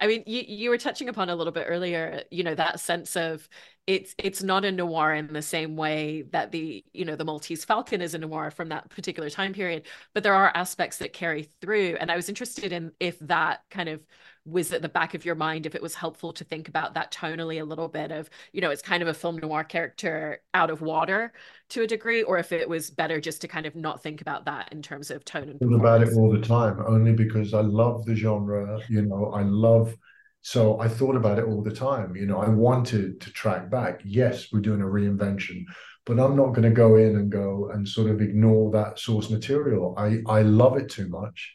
I 0.00 0.06
mean, 0.06 0.24
you 0.26 0.42
you 0.46 0.70
were 0.70 0.78
touching 0.78 1.08
upon 1.08 1.30
a 1.30 1.36
little 1.36 1.52
bit 1.52 1.66
earlier, 1.68 2.22
you 2.30 2.42
know, 2.42 2.54
that 2.54 2.80
sense 2.80 3.16
of 3.16 3.48
it's 3.86 4.14
it's 4.16 4.42
not 4.42 4.64
a 4.64 4.72
noir 4.72 5.12
in 5.12 5.32
the 5.32 5.42
same 5.42 5.76
way 5.76 6.22
that 6.32 6.52
the 6.52 6.84
you 6.92 7.04
know 7.04 7.16
the 7.16 7.24
Maltese 7.24 7.64
Falcon 7.64 8.00
is 8.00 8.14
a 8.14 8.18
noir 8.18 8.50
from 8.50 8.70
that 8.70 8.88
particular 8.88 9.28
time 9.28 9.52
period, 9.52 9.86
but 10.14 10.22
there 10.22 10.34
are 10.34 10.50
aspects 10.54 10.98
that 10.98 11.12
carry 11.12 11.50
through. 11.60 11.96
And 12.00 12.10
I 12.10 12.16
was 12.16 12.28
interested 12.28 12.72
in 12.72 12.92
if 12.98 13.18
that 13.20 13.60
kind 13.70 13.88
of 13.88 14.00
was 14.46 14.72
at 14.72 14.82
the 14.82 14.88
back 14.88 15.14
of 15.14 15.24
your 15.24 15.34
mind 15.34 15.64
if 15.64 15.74
it 15.74 15.82
was 15.82 15.94
helpful 15.94 16.32
to 16.32 16.44
think 16.44 16.68
about 16.68 16.94
that 16.94 17.10
tonally 17.10 17.60
a 17.60 17.64
little 17.64 17.88
bit 17.88 18.10
of 18.12 18.28
you 18.52 18.60
know 18.60 18.70
it's 18.70 18.82
kind 18.82 19.02
of 19.02 19.08
a 19.08 19.14
film 19.14 19.38
noir 19.38 19.64
character 19.64 20.40
out 20.52 20.70
of 20.70 20.82
water 20.82 21.32
to 21.70 21.82
a 21.82 21.86
degree 21.86 22.22
or 22.22 22.36
if 22.36 22.52
it 22.52 22.68
was 22.68 22.90
better 22.90 23.20
just 23.20 23.40
to 23.40 23.48
kind 23.48 23.64
of 23.64 23.74
not 23.74 24.02
think 24.02 24.20
about 24.20 24.44
that 24.44 24.70
in 24.70 24.82
terms 24.82 25.10
of 25.10 25.24
tone 25.24 25.56
and 25.60 25.74
about 25.74 26.02
it 26.02 26.14
all 26.14 26.30
the 26.30 26.40
time 26.40 26.78
only 26.86 27.12
because 27.12 27.54
i 27.54 27.60
love 27.60 28.04
the 28.04 28.14
genre 28.14 28.78
you 28.90 29.00
know 29.00 29.32
i 29.32 29.42
love 29.42 29.96
so 30.44 30.78
i 30.78 30.86
thought 30.86 31.16
about 31.16 31.38
it 31.38 31.46
all 31.46 31.62
the 31.62 31.74
time 31.74 32.14
you 32.14 32.26
know 32.26 32.38
i 32.38 32.48
wanted 32.48 33.20
to 33.20 33.32
track 33.32 33.70
back 33.70 34.00
yes 34.04 34.52
we're 34.52 34.60
doing 34.60 34.82
a 34.82 34.84
reinvention 34.84 35.64
but 36.04 36.20
i'm 36.20 36.36
not 36.36 36.50
going 36.50 36.62
to 36.62 36.70
go 36.70 36.96
in 36.96 37.16
and 37.16 37.32
go 37.32 37.70
and 37.72 37.88
sort 37.88 38.10
of 38.10 38.20
ignore 38.20 38.70
that 38.70 38.98
source 38.98 39.30
material 39.30 39.94
i 39.98 40.18
i 40.28 40.42
love 40.42 40.76
it 40.76 40.88
too 40.88 41.08
much 41.08 41.54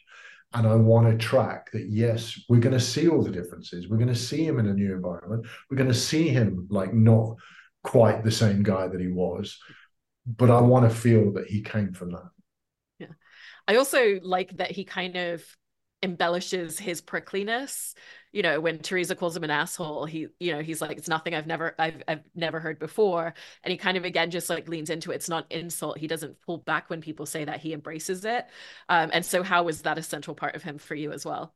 and 0.52 0.66
I 0.66 0.74
want 0.74 1.08
to 1.08 1.16
track 1.16 1.70
that, 1.72 1.88
yes, 1.88 2.38
we're 2.48 2.58
going 2.58 2.76
to 2.76 2.80
see 2.80 3.08
all 3.08 3.22
the 3.22 3.30
differences. 3.30 3.88
We're 3.88 3.98
going 3.98 4.08
to 4.08 4.16
see 4.16 4.44
him 4.44 4.58
in 4.58 4.66
a 4.66 4.74
new 4.74 4.92
environment. 4.92 5.46
We're 5.70 5.76
going 5.76 5.88
to 5.88 5.94
see 5.94 6.28
him 6.28 6.66
like 6.70 6.92
not 6.92 7.36
quite 7.84 8.24
the 8.24 8.32
same 8.32 8.62
guy 8.62 8.88
that 8.88 9.00
he 9.00 9.08
was. 9.08 9.58
But 10.26 10.50
I 10.50 10.60
want 10.60 10.90
to 10.90 10.94
feel 10.94 11.32
that 11.34 11.46
he 11.46 11.62
came 11.62 11.92
from 11.92 12.12
that. 12.12 12.28
Yeah. 12.98 13.12
I 13.68 13.76
also 13.76 14.18
like 14.22 14.56
that 14.56 14.72
he 14.72 14.84
kind 14.84 15.16
of 15.16 15.44
embellishes 16.02 16.78
his 16.78 17.00
prickliness. 17.00 17.94
You 18.32 18.42
know 18.42 18.60
when 18.60 18.78
teresa 18.78 19.16
calls 19.16 19.36
him 19.36 19.42
an 19.42 19.50
asshole 19.50 20.06
he 20.06 20.28
you 20.38 20.52
know 20.52 20.60
he's 20.62 20.80
like 20.80 20.96
it's 20.96 21.08
nothing 21.08 21.34
i've 21.34 21.48
never 21.48 21.74
i've, 21.80 22.00
I've 22.06 22.22
never 22.34 22.60
heard 22.60 22.78
before. 22.78 23.34
And 23.64 23.72
he 23.72 23.76
kind 23.76 23.96
of 23.96 24.04
again 24.04 24.30
just 24.30 24.48
like 24.48 24.68
leans 24.68 24.90
into 24.90 25.10
it. 25.10 25.16
It's 25.16 25.28
not 25.28 25.50
insult. 25.50 25.98
He 25.98 26.06
doesn't 26.06 26.40
pull 26.42 26.58
back 26.58 26.90
when 26.90 27.00
people 27.00 27.26
say 27.26 27.44
that 27.44 27.60
he 27.60 27.72
embraces 27.72 28.24
it. 28.24 28.46
Um, 28.88 29.10
and 29.12 29.24
so 29.24 29.42
how 29.42 29.64
was 29.64 29.82
that 29.82 29.98
a 29.98 30.02
central 30.02 30.34
part 30.34 30.54
of 30.54 30.62
him 30.62 30.78
for 30.78 30.94
you 30.94 31.12
as 31.12 31.24
well? 31.24 31.54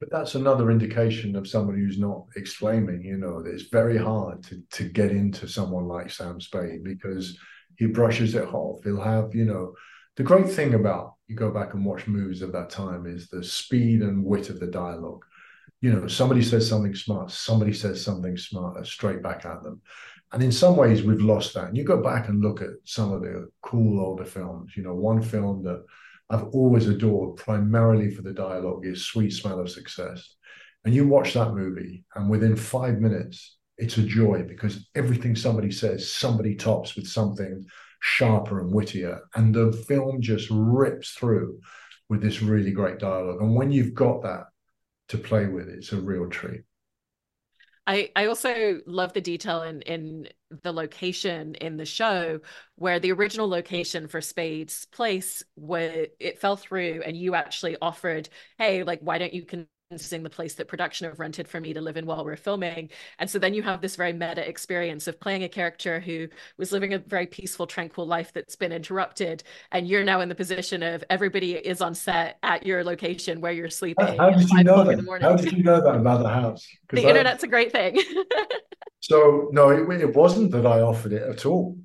But 0.00 0.10
that's 0.10 0.34
another 0.34 0.70
indication 0.70 1.34
of 1.34 1.48
somebody 1.48 1.80
who's 1.80 1.98
not 1.98 2.26
exclaiming 2.36 3.02
you 3.02 3.16
know 3.16 3.42
it's 3.46 3.64
very 3.64 3.96
hard 3.96 4.42
to 4.44 4.62
to 4.72 4.84
get 4.84 5.10
into 5.12 5.48
someone 5.48 5.86
like 5.86 6.10
sam 6.10 6.40
spade 6.40 6.84
because 6.84 7.38
he 7.76 7.86
brushes 7.86 8.34
it 8.34 8.52
off. 8.52 8.82
He'll 8.84 9.00
have 9.00 9.34
you 9.34 9.44
know 9.44 9.72
the 10.18 10.24
great 10.24 10.50
thing 10.50 10.74
about 10.74 11.14
you 11.28 11.36
go 11.36 11.52
back 11.52 11.74
and 11.74 11.84
watch 11.84 12.08
movies 12.08 12.42
of 12.42 12.50
that 12.50 12.70
time 12.70 13.06
is 13.06 13.28
the 13.28 13.42
speed 13.42 14.02
and 14.02 14.24
wit 14.24 14.50
of 14.50 14.58
the 14.58 14.66
dialogue. 14.66 15.24
You 15.80 15.92
know, 15.92 16.08
somebody 16.08 16.42
says 16.42 16.68
something 16.68 16.92
smart, 16.92 17.30
somebody 17.30 17.72
says 17.72 18.02
something 18.02 18.36
smart, 18.36 18.84
straight 18.84 19.22
back 19.22 19.46
at 19.46 19.62
them. 19.62 19.80
And 20.32 20.42
in 20.42 20.50
some 20.50 20.74
ways, 20.74 21.04
we've 21.04 21.20
lost 21.20 21.54
that. 21.54 21.68
And 21.68 21.76
you 21.76 21.84
go 21.84 22.02
back 22.02 22.28
and 22.28 22.42
look 22.42 22.60
at 22.60 22.70
some 22.82 23.12
of 23.12 23.22
the 23.22 23.48
cool 23.62 24.00
older 24.04 24.24
films. 24.24 24.72
You 24.76 24.82
know, 24.82 24.94
one 24.94 25.22
film 25.22 25.62
that 25.62 25.84
I've 26.28 26.48
always 26.48 26.88
adored, 26.88 27.36
primarily 27.36 28.10
for 28.10 28.22
the 28.22 28.32
dialogue, 28.32 28.86
is 28.86 29.06
Sweet 29.06 29.30
Smell 29.30 29.60
of 29.60 29.70
Success. 29.70 30.34
And 30.84 30.92
you 30.92 31.06
watch 31.06 31.34
that 31.34 31.54
movie, 31.54 32.02
and 32.16 32.28
within 32.28 32.56
five 32.56 32.98
minutes, 32.98 33.56
it's 33.76 33.98
a 33.98 34.02
joy 34.02 34.42
because 34.42 34.88
everything 34.96 35.36
somebody 35.36 35.70
says, 35.70 36.12
somebody 36.12 36.56
tops 36.56 36.96
with 36.96 37.06
something 37.06 37.64
sharper 38.00 38.60
and 38.60 38.72
wittier. 38.72 39.20
And 39.34 39.54
the 39.54 39.72
film 39.72 40.20
just 40.20 40.48
rips 40.50 41.10
through 41.10 41.60
with 42.08 42.22
this 42.22 42.42
really 42.42 42.70
great 42.70 42.98
dialogue. 42.98 43.40
And 43.40 43.54
when 43.54 43.70
you've 43.70 43.94
got 43.94 44.22
that 44.22 44.46
to 45.08 45.18
play 45.18 45.46
with, 45.46 45.68
it's 45.68 45.92
a 45.92 46.00
real 46.00 46.28
treat. 46.28 46.62
I, 47.86 48.10
I 48.14 48.26
also 48.26 48.80
love 48.86 49.14
the 49.14 49.22
detail 49.22 49.62
in 49.62 49.80
in 49.82 50.28
the 50.62 50.72
location 50.72 51.54
in 51.54 51.78
the 51.78 51.86
show 51.86 52.40
where 52.76 53.00
the 53.00 53.12
original 53.12 53.48
location 53.48 54.08
for 54.08 54.20
Spade's 54.20 54.84
place 54.86 55.42
where 55.54 56.08
it 56.20 56.38
fell 56.38 56.56
through 56.56 57.02
and 57.06 57.16
you 57.16 57.34
actually 57.34 57.78
offered, 57.80 58.28
hey, 58.58 58.82
like 58.82 59.00
why 59.00 59.16
don't 59.16 59.32
you 59.32 59.46
can 59.90 59.98
using 59.98 60.22
the 60.22 60.28
place 60.28 60.52
that 60.54 60.68
production 60.68 61.08
have 61.08 61.18
rented 61.18 61.48
for 61.48 61.60
me 61.60 61.72
to 61.72 61.80
live 61.80 61.96
in 61.96 62.04
while 62.04 62.22
we're 62.22 62.36
filming. 62.36 62.90
And 63.18 63.30
so 63.30 63.38
then 63.38 63.54
you 63.54 63.62
have 63.62 63.80
this 63.80 63.96
very 63.96 64.12
meta 64.12 64.46
experience 64.46 65.06
of 65.06 65.18
playing 65.18 65.44
a 65.44 65.48
character 65.48 65.98
who 65.98 66.28
was 66.58 66.72
living 66.72 66.92
a 66.92 66.98
very 66.98 67.26
peaceful, 67.26 67.66
tranquil 67.66 68.06
life 68.06 68.30
that's 68.34 68.54
been 68.54 68.70
interrupted. 68.70 69.44
And 69.72 69.88
you're 69.88 70.04
now 70.04 70.20
in 70.20 70.28
the 70.28 70.34
position 70.34 70.82
of 70.82 71.02
everybody 71.08 71.54
is 71.54 71.80
on 71.80 71.94
set 71.94 72.36
at 72.42 72.66
your 72.66 72.84
location 72.84 73.40
where 73.40 73.52
you're 73.52 73.70
sleeping. 73.70 74.18
How, 74.18 74.30
did 74.30 74.50
you 74.50 74.62
know 74.62 74.84
that? 74.84 75.22
How 75.22 75.36
did 75.36 75.52
you 75.52 75.62
know 75.62 75.80
that 75.80 75.94
about 75.94 76.22
the 76.22 76.28
house? 76.28 76.66
The 76.90 77.06
I, 77.06 77.10
internet's 77.10 77.44
a 77.44 77.48
great 77.48 77.70
thing. 77.70 78.00
so 79.00 79.48
no, 79.52 79.68
it, 79.68 80.00
it 80.00 80.16
wasn't 80.16 80.50
that 80.52 80.66
I 80.66 80.80
offered 80.80 81.12
it 81.12 81.22
at 81.22 81.44
all. 81.44 81.76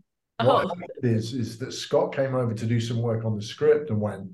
What 0.42 0.66
oh. 0.66 0.82
is 1.04 1.34
is 1.34 1.60
that 1.60 1.74
Scott 1.74 2.16
came 2.16 2.36
over 2.36 2.54
to 2.54 2.66
do 2.66 2.80
some 2.80 3.02
work 3.02 3.26
on 3.26 3.36
the 3.36 3.42
script 3.42 3.89
and 3.89 4.00
went, 4.00 4.30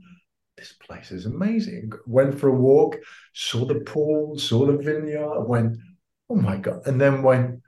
this 0.60 0.74
place 0.74 1.12
is 1.12 1.26
amazing. 1.26 1.92
Went 2.06 2.38
for 2.38 2.50
a 2.50 2.56
walk, 2.56 2.98
saw 3.34 3.66
the 3.66 3.80
pool, 3.80 4.38
saw 4.38 4.66
the 4.66 4.78
vineyard, 4.78 5.46
went, 5.46 5.78
oh 6.30 6.36
my 6.36 6.58
God. 6.58 6.86
And 6.86 7.00
then 7.00 7.24
went, 7.24 7.62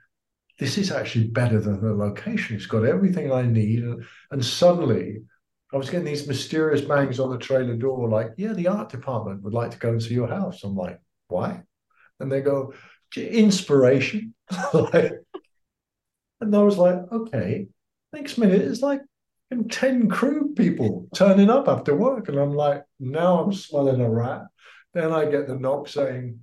this 0.58 0.76
is 0.76 0.92
actually 0.92 1.28
better 1.28 1.58
than 1.58 1.80
the 1.80 1.94
location. 1.94 2.54
It's 2.54 2.66
got 2.66 2.84
everything 2.84 3.32
I 3.32 3.42
need. 3.42 3.82
And, 3.82 4.04
and 4.30 4.44
suddenly 4.44 5.22
I 5.72 5.78
was 5.78 5.88
getting 5.88 6.04
these 6.04 6.28
mysterious 6.28 6.82
bangs 6.82 7.18
on 7.18 7.30
the 7.30 7.38
trailer 7.38 7.76
door, 7.76 8.08
like, 8.08 8.32
yeah, 8.36 8.52
the 8.52 8.68
art 8.68 8.90
department 8.90 9.42
would 9.42 9.54
like 9.54 9.70
to 9.70 9.78
go 9.78 9.88
and 9.88 10.02
see 10.02 10.14
your 10.14 10.28
house. 10.28 10.62
I'm 10.62 10.76
like, 10.76 11.00
why? 11.28 11.62
And 12.20 12.30
they 12.30 12.42
go, 12.42 12.74
inspiration. 13.16 14.34
like, 14.74 15.12
and 16.40 16.54
I 16.54 16.62
was 16.62 16.76
like, 16.76 16.96
okay. 17.10 17.68
Next 18.12 18.36
minute, 18.36 18.60
it's 18.60 18.82
like 18.82 19.00
10 19.56 20.08
crew 20.08 20.52
people 20.54 21.08
turning 21.14 21.50
up 21.50 21.68
after 21.68 21.94
work. 21.94 22.28
And 22.28 22.38
I'm 22.38 22.52
like, 22.52 22.82
now 23.00 23.42
I'm 23.42 23.52
smelling 23.52 24.00
a 24.00 24.10
rat. 24.10 24.42
Then 24.94 25.12
I 25.12 25.26
get 25.26 25.46
the 25.46 25.56
knock 25.56 25.88
saying, 25.88 26.40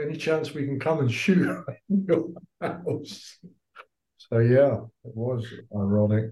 any 0.00 0.16
chance 0.16 0.52
we 0.52 0.64
can 0.64 0.80
come 0.80 1.00
and 1.00 1.12
shoot 1.12 1.38
your 1.88 2.26
house? 2.60 3.38
So 4.18 4.38
yeah, 4.38 4.80
it 5.04 5.14
was 5.14 5.46
ironic. 5.74 6.30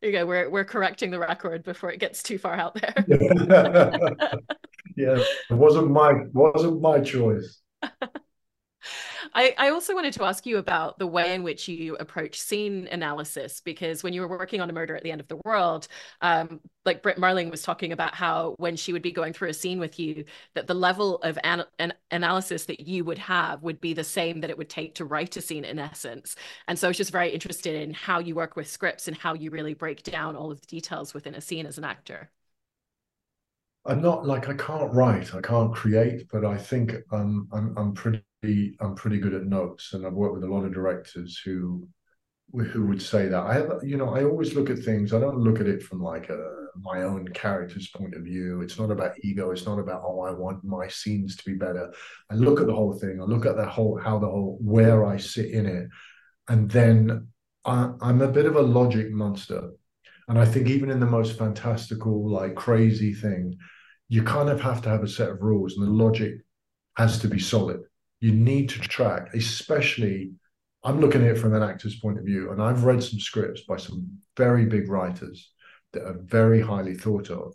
There 0.00 0.10
you 0.10 0.18
go. 0.18 0.26
We're 0.26 0.50
we're 0.50 0.64
correcting 0.64 1.10
the 1.10 1.18
record 1.18 1.64
before 1.64 1.90
it 1.90 1.98
gets 1.98 2.22
too 2.22 2.38
far 2.38 2.54
out 2.54 2.74
there. 2.74 2.94
yeah, 4.96 5.18
it 5.50 5.54
wasn't 5.54 5.90
my 5.90 6.12
wasn't 6.32 6.80
my 6.80 7.00
choice. 7.00 7.60
I, 9.34 9.54
I 9.58 9.70
also 9.70 9.94
wanted 9.94 10.12
to 10.14 10.24
ask 10.24 10.46
you 10.46 10.58
about 10.58 10.98
the 10.98 11.06
way 11.06 11.34
in 11.34 11.42
which 11.42 11.68
you 11.68 11.96
approach 11.96 12.40
scene 12.40 12.88
analysis, 12.90 13.60
because 13.60 14.02
when 14.02 14.12
you 14.12 14.20
were 14.20 14.28
working 14.28 14.60
on 14.60 14.70
a 14.70 14.72
murder 14.72 14.96
at 14.96 15.02
the 15.02 15.10
end 15.10 15.20
of 15.20 15.28
the 15.28 15.40
world, 15.44 15.88
um, 16.20 16.60
like 16.84 17.02
Britt 17.02 17.18
Marling 17.18 17.50
was 17.50 17.62
talking 17.62 17.92
about 17.92 18.14
how 18.14 18.54
when 18.58 18.76
she 18.76 18.92
would 18.92 19.02
be 19.02 19.12
going 19.12 19.32
through 19.32 19.48
a 19.48 19.54
scene 19.54 19.78
with 19.78 19.98
you, 19.98 20.24
that 20.54 20.66
the 20.66 20.74
level 20.74 21.16
of 21.22 21.38
an, 21.44 21.64
an 21.78 21.92
analysis 22.10 22.64
that 22.66 22.80
you 22.80 23.04
would 23.04 23.18
have 23.18 23.62
would 23.62 23.80
be 23.80 23.94
the 23.94 24.04
same 24.04 24.40
that 24.40 24.50
it 24.50 24.58
would 24.58 24.70
take 24.70 24.94
to 24.94 25.04
write 25.04 25.36
a 25.36 25.40
scene 25.40 25.64
in 25.64 25.78
essence. 25.78 26.36
And 26.66 26.78
so 26.78 26.86
I 26.86 26.90
was 26.90 26.96
just 26.96 27.12
very 27.12 27.30
interested 27.30 27.74
in 27.74 27.92
how 27.92 28.18
you 28.18 28.34
work 28.34 28.56
with 28.56 28.68
scripts 28.68 29.08
and 29.08 29.16
how 29.16 29.34
you 29.34 29.50
really 29.50 29.74
break 29.74 30.02
down 30.02 30.36
all 30.36 30.50
of 30.50 30.60
the 30.60 30.66
details 30.66 31.14
within 31.14 31.34
a 31.34 31.40
scene 31.40 31.66
as 31.66 31.78
an 31.78 31.84
actor. 31.84 32.30
I'm 33.86 34.02
not 34.02 34.26
like 34.26 34.48
I 34.48 34.54
can't 34.54 34.92
write, 34.92 35.34
I 35.34 35.40
can't 35.40 35.74
create, 35.74 36.28
but 36.30 36.44
I 36.44 36.58
think 36.58 36.94
um, 37.12 37.48
I'm 37.52 37.76
I'm 37.76 37.94
pretty 37.94 38.24
I'm 38.80 38.94
pretty 38.94 39.18
good 39.18 39.34
at 39.34 39.46
notes, 39.46 39.92
and 39.94 40.06
I've 40.06 40.12
worked 40.12 40.34
with 40.34 40.44
a 40.44 40.52
lot 40.52 40.64
of 40.64 40.74
directors 40.74 41.40
who 41.44 41.88
who 42.52 42.86
would 42.86 43.02
say 43.02 43.28
that. 43.28 43.42
I 43.42 43.54
have, 43.54 43.80
you 43.82 43.96
know, 43.96 44.14
I 44.14 44.24
always 44.24 44.54
look 44.54 44.70
at 44.70 44.78
things. 44.78 45.12
I 45.12 45.20
don't 45.20 45.38
look 45.38 45.60
at 45.60 45.66
it 45.66 45.82
from 45.82 46.02
like 46.02 46.28
a 46.30 46.54
my 46.80 47.02
own 47.02 47.28
character's 47.28 47.88
point 47.90 48.14
of 48.14 48.22
view. 48.22 48.60
It's 48.62 48.78
not 48.78 48.90
about 48.90 49.12
ego. 49.22 49.50
It's 49.50 49.66
not 49.66 49.78
about 49.78 50.02
oh, 50.04 50.20
I 50.20 50.32
want 50.32 50.64
my 50.64 50.88
scenes 50.88 51.36
to 51.36 51.44
be 51.44 51.54
better. 51.54 51.92
I 52.30 52.34
look 52.34 52.60
at 52.60 52.66
the 52.66 52.74
whole 52.74 52.94
thing. 52.94 53.20
I 53.20 53.24
look 53.24 53.46
at 53.46 53.56
the 53.56 53.66
whole 53.66 53.98
how 53.98 54.18
the 54.18 54.28
whole 54.28 54.58
where 54.60 55.04
I 55.04 55.16
sit 55.18 55.50
in 55.50 55.66
it, 55.66 55.88
and 56.48 56.70
then 56.70 57.28
I, 57.64 57.90
I'm 58.00 58.22
a 58.22 58.28
bit 58.28 58.46
of 58.46 58.56
a 58.56 58.62
logic 58.62 59.10
monster. 59.10 59.70
And 60.28 60.38
I 60.38 60.44
think 60.44 60.68
even 60.68 60.90
in 60.90 61.00
the 61.00 61.06
most 61.06 61.38
fantastical, 61.38 62.28
like 62.30 62.54
crazy 62.54 63.14
thing, 63.14 63.56
you 64.08 64.22
kind 64.22 64.48
of 64.48 64.60
have 64.60 64.82
to 64.82 64.88
have 64.88 65.02
a 65.02 65.08
set 65.08 65.30
of 65.30 65.42
rules, 65.42 65.76
and 65.76 65.86
the 65.86 65.90
logic 65.90 66.34
has 66.96 67.18
to 67.20 67.28
be 67.28 67.38
solid. 67.38 67.80
You 68.20 68.32
need 68.32 68.68
to 68.70 68.80
track, 68.80 69.34
especially. 69.34 70.32
I'm 70.84 71.00
looking 71.00 71.22
at 71.22 71.36
it 71.36 71.38
from 71.38 71.54
an 71.54 71.62
actor's 71.62 71.98
point 71.98 72.18
of 72.18 72.24
view, 72.24 72.52
and 72.52 72.62
I've 72.62 72.84
read 72.84 73.02
some 73.02 73.18
scripts 73.18 73.62
by 73.62 73.78
some 73.78 74.06
very 74.36 74.64
big 74.66 74.88
writers 74.88 75.50
that 75.92 76.04
are 76.04 76.18
very 76.22 76.60
highly 76.60 76.94
thought 76.94 77.30
of. 77.30 77.54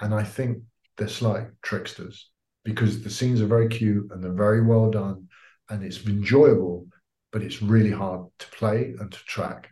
And 0.00 0.14
I 0.14 0.22
think 0.22 0.58
they're 0.96 1.08
slight 1.08 1.48
tricksters 1.62 2.30
because 2.64 3.02
the 3.02 3.10
scenes 3.10 3.40
are 3.40 3.46
very 3.46 3.68
cute 3.68 4.10
and 4.10 4.22
they're 4.22 4.32
very 4.32 4.64
well 4.64 4.90
done 4.90 5.28
and 5.70 5.82
it's 5.82 6.04
enjoyable, 6.06 6.86
but 7.32 7.42
it's 7.42 7.62
really 7.62 7.90
hard 7.90 8.26
to 8.38 8.46
play 8.48 8.94
and 8.98 9.10
to 9.10 9.18
track. 9.24 9.70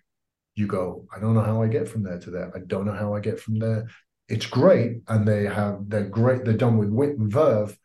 You 0.56 0.66
go, 0.66 1.06
I 1.14 1.18
don't 1.18 1.34
know 1.34 1.42
how 1.42 1.62
I 1.62 1.68
get 1.68 1.88
from 1.88 2.02
there 2.02 2.18
to 2.18 2.30
there. 2.30 2.52
I 2.54 2.60
don't 2.60 2.86
know 2.86 2.92
how 2.92 3.14
I 3.14 3.20
get 3.20 3.40
from 3.40 3.58
there. 3.58 3.88
It's 4.28 4.46
great 4.46 5.02
and 5.08 5.26
they 5.26 5.44
have 5.44 5.88
they're 5.88 6.08
great 6.08 6.44
they're 6.44 6.54
done 6.54 6.78
with 6.78 6.88
wit 6.88 7.18
and 7.18 7.30
verve 7.30 7.76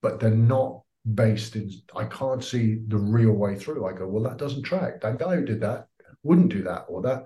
but 0.00 0.20
they're 0.20 0.30
not 0.30 0.80
based 1.14 1.54
in 1.54 1.70
i 1.94 2.04
can't 2.04 2.42
see 2.42 2.78
the 2.88 2.96
real 2.96 3.32
way 3.32 3.56
through. 3.56 3.84
I 3.84 3.92
go 3.92 4.08
well 4.08 4.22
that 4.22 4.38
doesn't 4.38 4.62
track. 4.62 5.02
That 5.02 5.18
guy 5.18 5.36
who 5.36 5.44
did 5.44 5.60
that 5.60 5.88
wouldn't 6.22 6.48
do 6.48 6.62
that 6.62 6.86
or 6.88 7.02
that. 7.02 7.24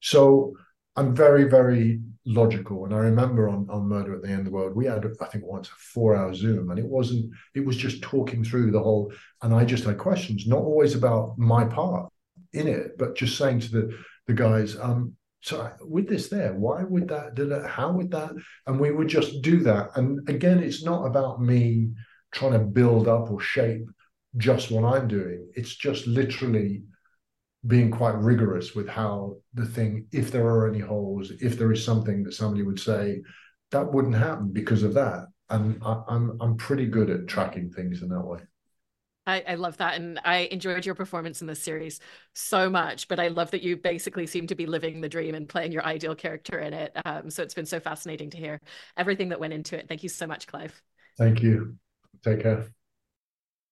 So 0.00 0.54
i'm 0.96 1.14
very 1.14 1.44
very 1.44 2.00
logical 2.24 2.84
and 2.84 2.94
i 2.94 2.98
remember 2.98 3.48
on 3.48 3.66
on 3.70 3.86
murder 3.86 4.14
at 4.14 4.22
the 4.22 4.28
end 4.28 4.40
of 4.40 4.44
the 4.46 4.50
world 4.50 4.74
we 4.74 4.86
had 4.86 5.06
i 5.20 5.26
think 5.26 5.44
once 5.44 5.68
a 5.68 5.72
four 5.72 6.16
hour 6.16 6.34
zoom 6.34 6.70
and 6.70 6.78
it 6.78 6.84
wasn't 6.84 7.30
it 7.54 7.64
was 7.64 7.76
just 7.76 8.02
talking 8.02 8.42
through 8.42 8.70
the 8.70 8.82
whole 8.82 9.12
and 9.42 9.54
i 9.54 9.64
just 9.64 9.84
had 9.84 9.98
questions 9.98 10.46
not 10.46 10.58
always 10.58 10.94
about 10.94 11.38
my 11.38 11.64
part 11.64 12.10
in 12.52 12.66
it 12.66 12.98
but 12.98 13.14
just 13.14 13.38
saying 13.38 13.60
to 13.60 13.70
the 13.70 13.98
the 14.26 14.34
guys 14.34 14.76
um 14.76 15.12
so 15.40 15.70
with 15.82 16.08
this 16.08 16.28
there 16.28 16.54
why 16.54 16.82
would 16.82 17.08
that 17.08 17.66
how 17.68 17.92
would 17.92 18.10
that 18.10 18.32
and 18.66 18.80
we 18.80 18.90
would 18.90 19.08
just 19.08 19.42
do 19.42 19.60
that. 19.60 19.90
And 19.96 20.28
again 20.28 20.58
it's 20.58 20.82
not 20.84 21.04
about 21.04 21.40
me 21.40 21.90
trying 22.32 22.52
to 22.52 22.58
build 22.58 23.06
up 23.08 23.30
or 23.30 23.40
shape 23.40 23.86
just 24.36 24.70
what 24.70 24.84
i'm 24.84 25.08
doing. 25.08 25.48
It's 25.54 25.74
just 25.74 26.06
literally 26.06 26.82
being 27.66 27.90
quite 27.90 28.16
rigorous 28.16 28.74
with 28.74 28.88
how 28.88 29.36
the 29.54 29.66
thing 29.66 30.06
if 30.12 30.30
there 30.30 30.46
are 30.46 30.68
any 30.68 30.78
holes 30.78 31.32
if 31.40 31.58
there 31.58 31.72
is 31.72 31.84
something 31.84 32.22
that 32.22 32.34
somebody 32.34 32.62
would 32.62 32.80
say 32.80 33.22
that 33.70 33.92
wouldn't 33.92 34.14
happen 34.14 34.52
because 34.52 34.82
of 34.82 34.94
that. 34.94 35.26
And 35.48 35.80
I, 35.84 36.02
i'm 36.08 36.36
i'm 36.40 36.56
pretty 36.56 36.86
good 36.86 37.08
at 37.08 37.28
tracking 37.28 37.70
things 37.70 38.02
in 38.02 38.08
that 38.08 38.20
way 38.20 38.40
I, 39.26 39.44
I, 39.48 39.54
love 39.56 39.76
that. 39.78 39.96
And 39.96 40.20
I 40.24 40.48
enjoyed 40.50 40.86
your 40.86 40.94
performance 40.94 41.40
in 41.40 41.46
this 41.46 41.62
series 41.62 42.00
so 42.32 42.70
much. 42.70 43.08
But 43.08 43.18
I 43.18 43.28
love 43.28 43.50
that 43.50 43.62
you 43.62 43.76
basically 43.76 44.26
seem 44.26 44.46
to 44.46 44.54
be 44.54 44.66
living 44.66 45.00
the 45.00 45.08
dream 45.08 45.34
and 45.34 45.48
playing 45.48 45.72
your 45.72 45.84
ideal 45.84 46.14
character 46.14 46.58
in 46.58 46.72
it. 46.72 46.96
Um, 47.04 47.30
so 47.30 47.42
it's 47.42 47.54
been 47.54 47.66
so 47.66 47.80
fascinating 47.80 48.30
to 48.30 48.36
hear 48.36 48.60
everything 48.96 49.30
that 49.30 49.40
went 49.40 49.52
into 49.52 49.76
it. 49.76 49.88
Thank 49.88 50.02
you 50.02 50.08
so 50.08 50.26
much, 50.26 50.46
Clive. 50.46 50.80
Thank 51.18 51.42
you. 51.42 51.76
Take 52.22 52.42
care. 52.42 52.66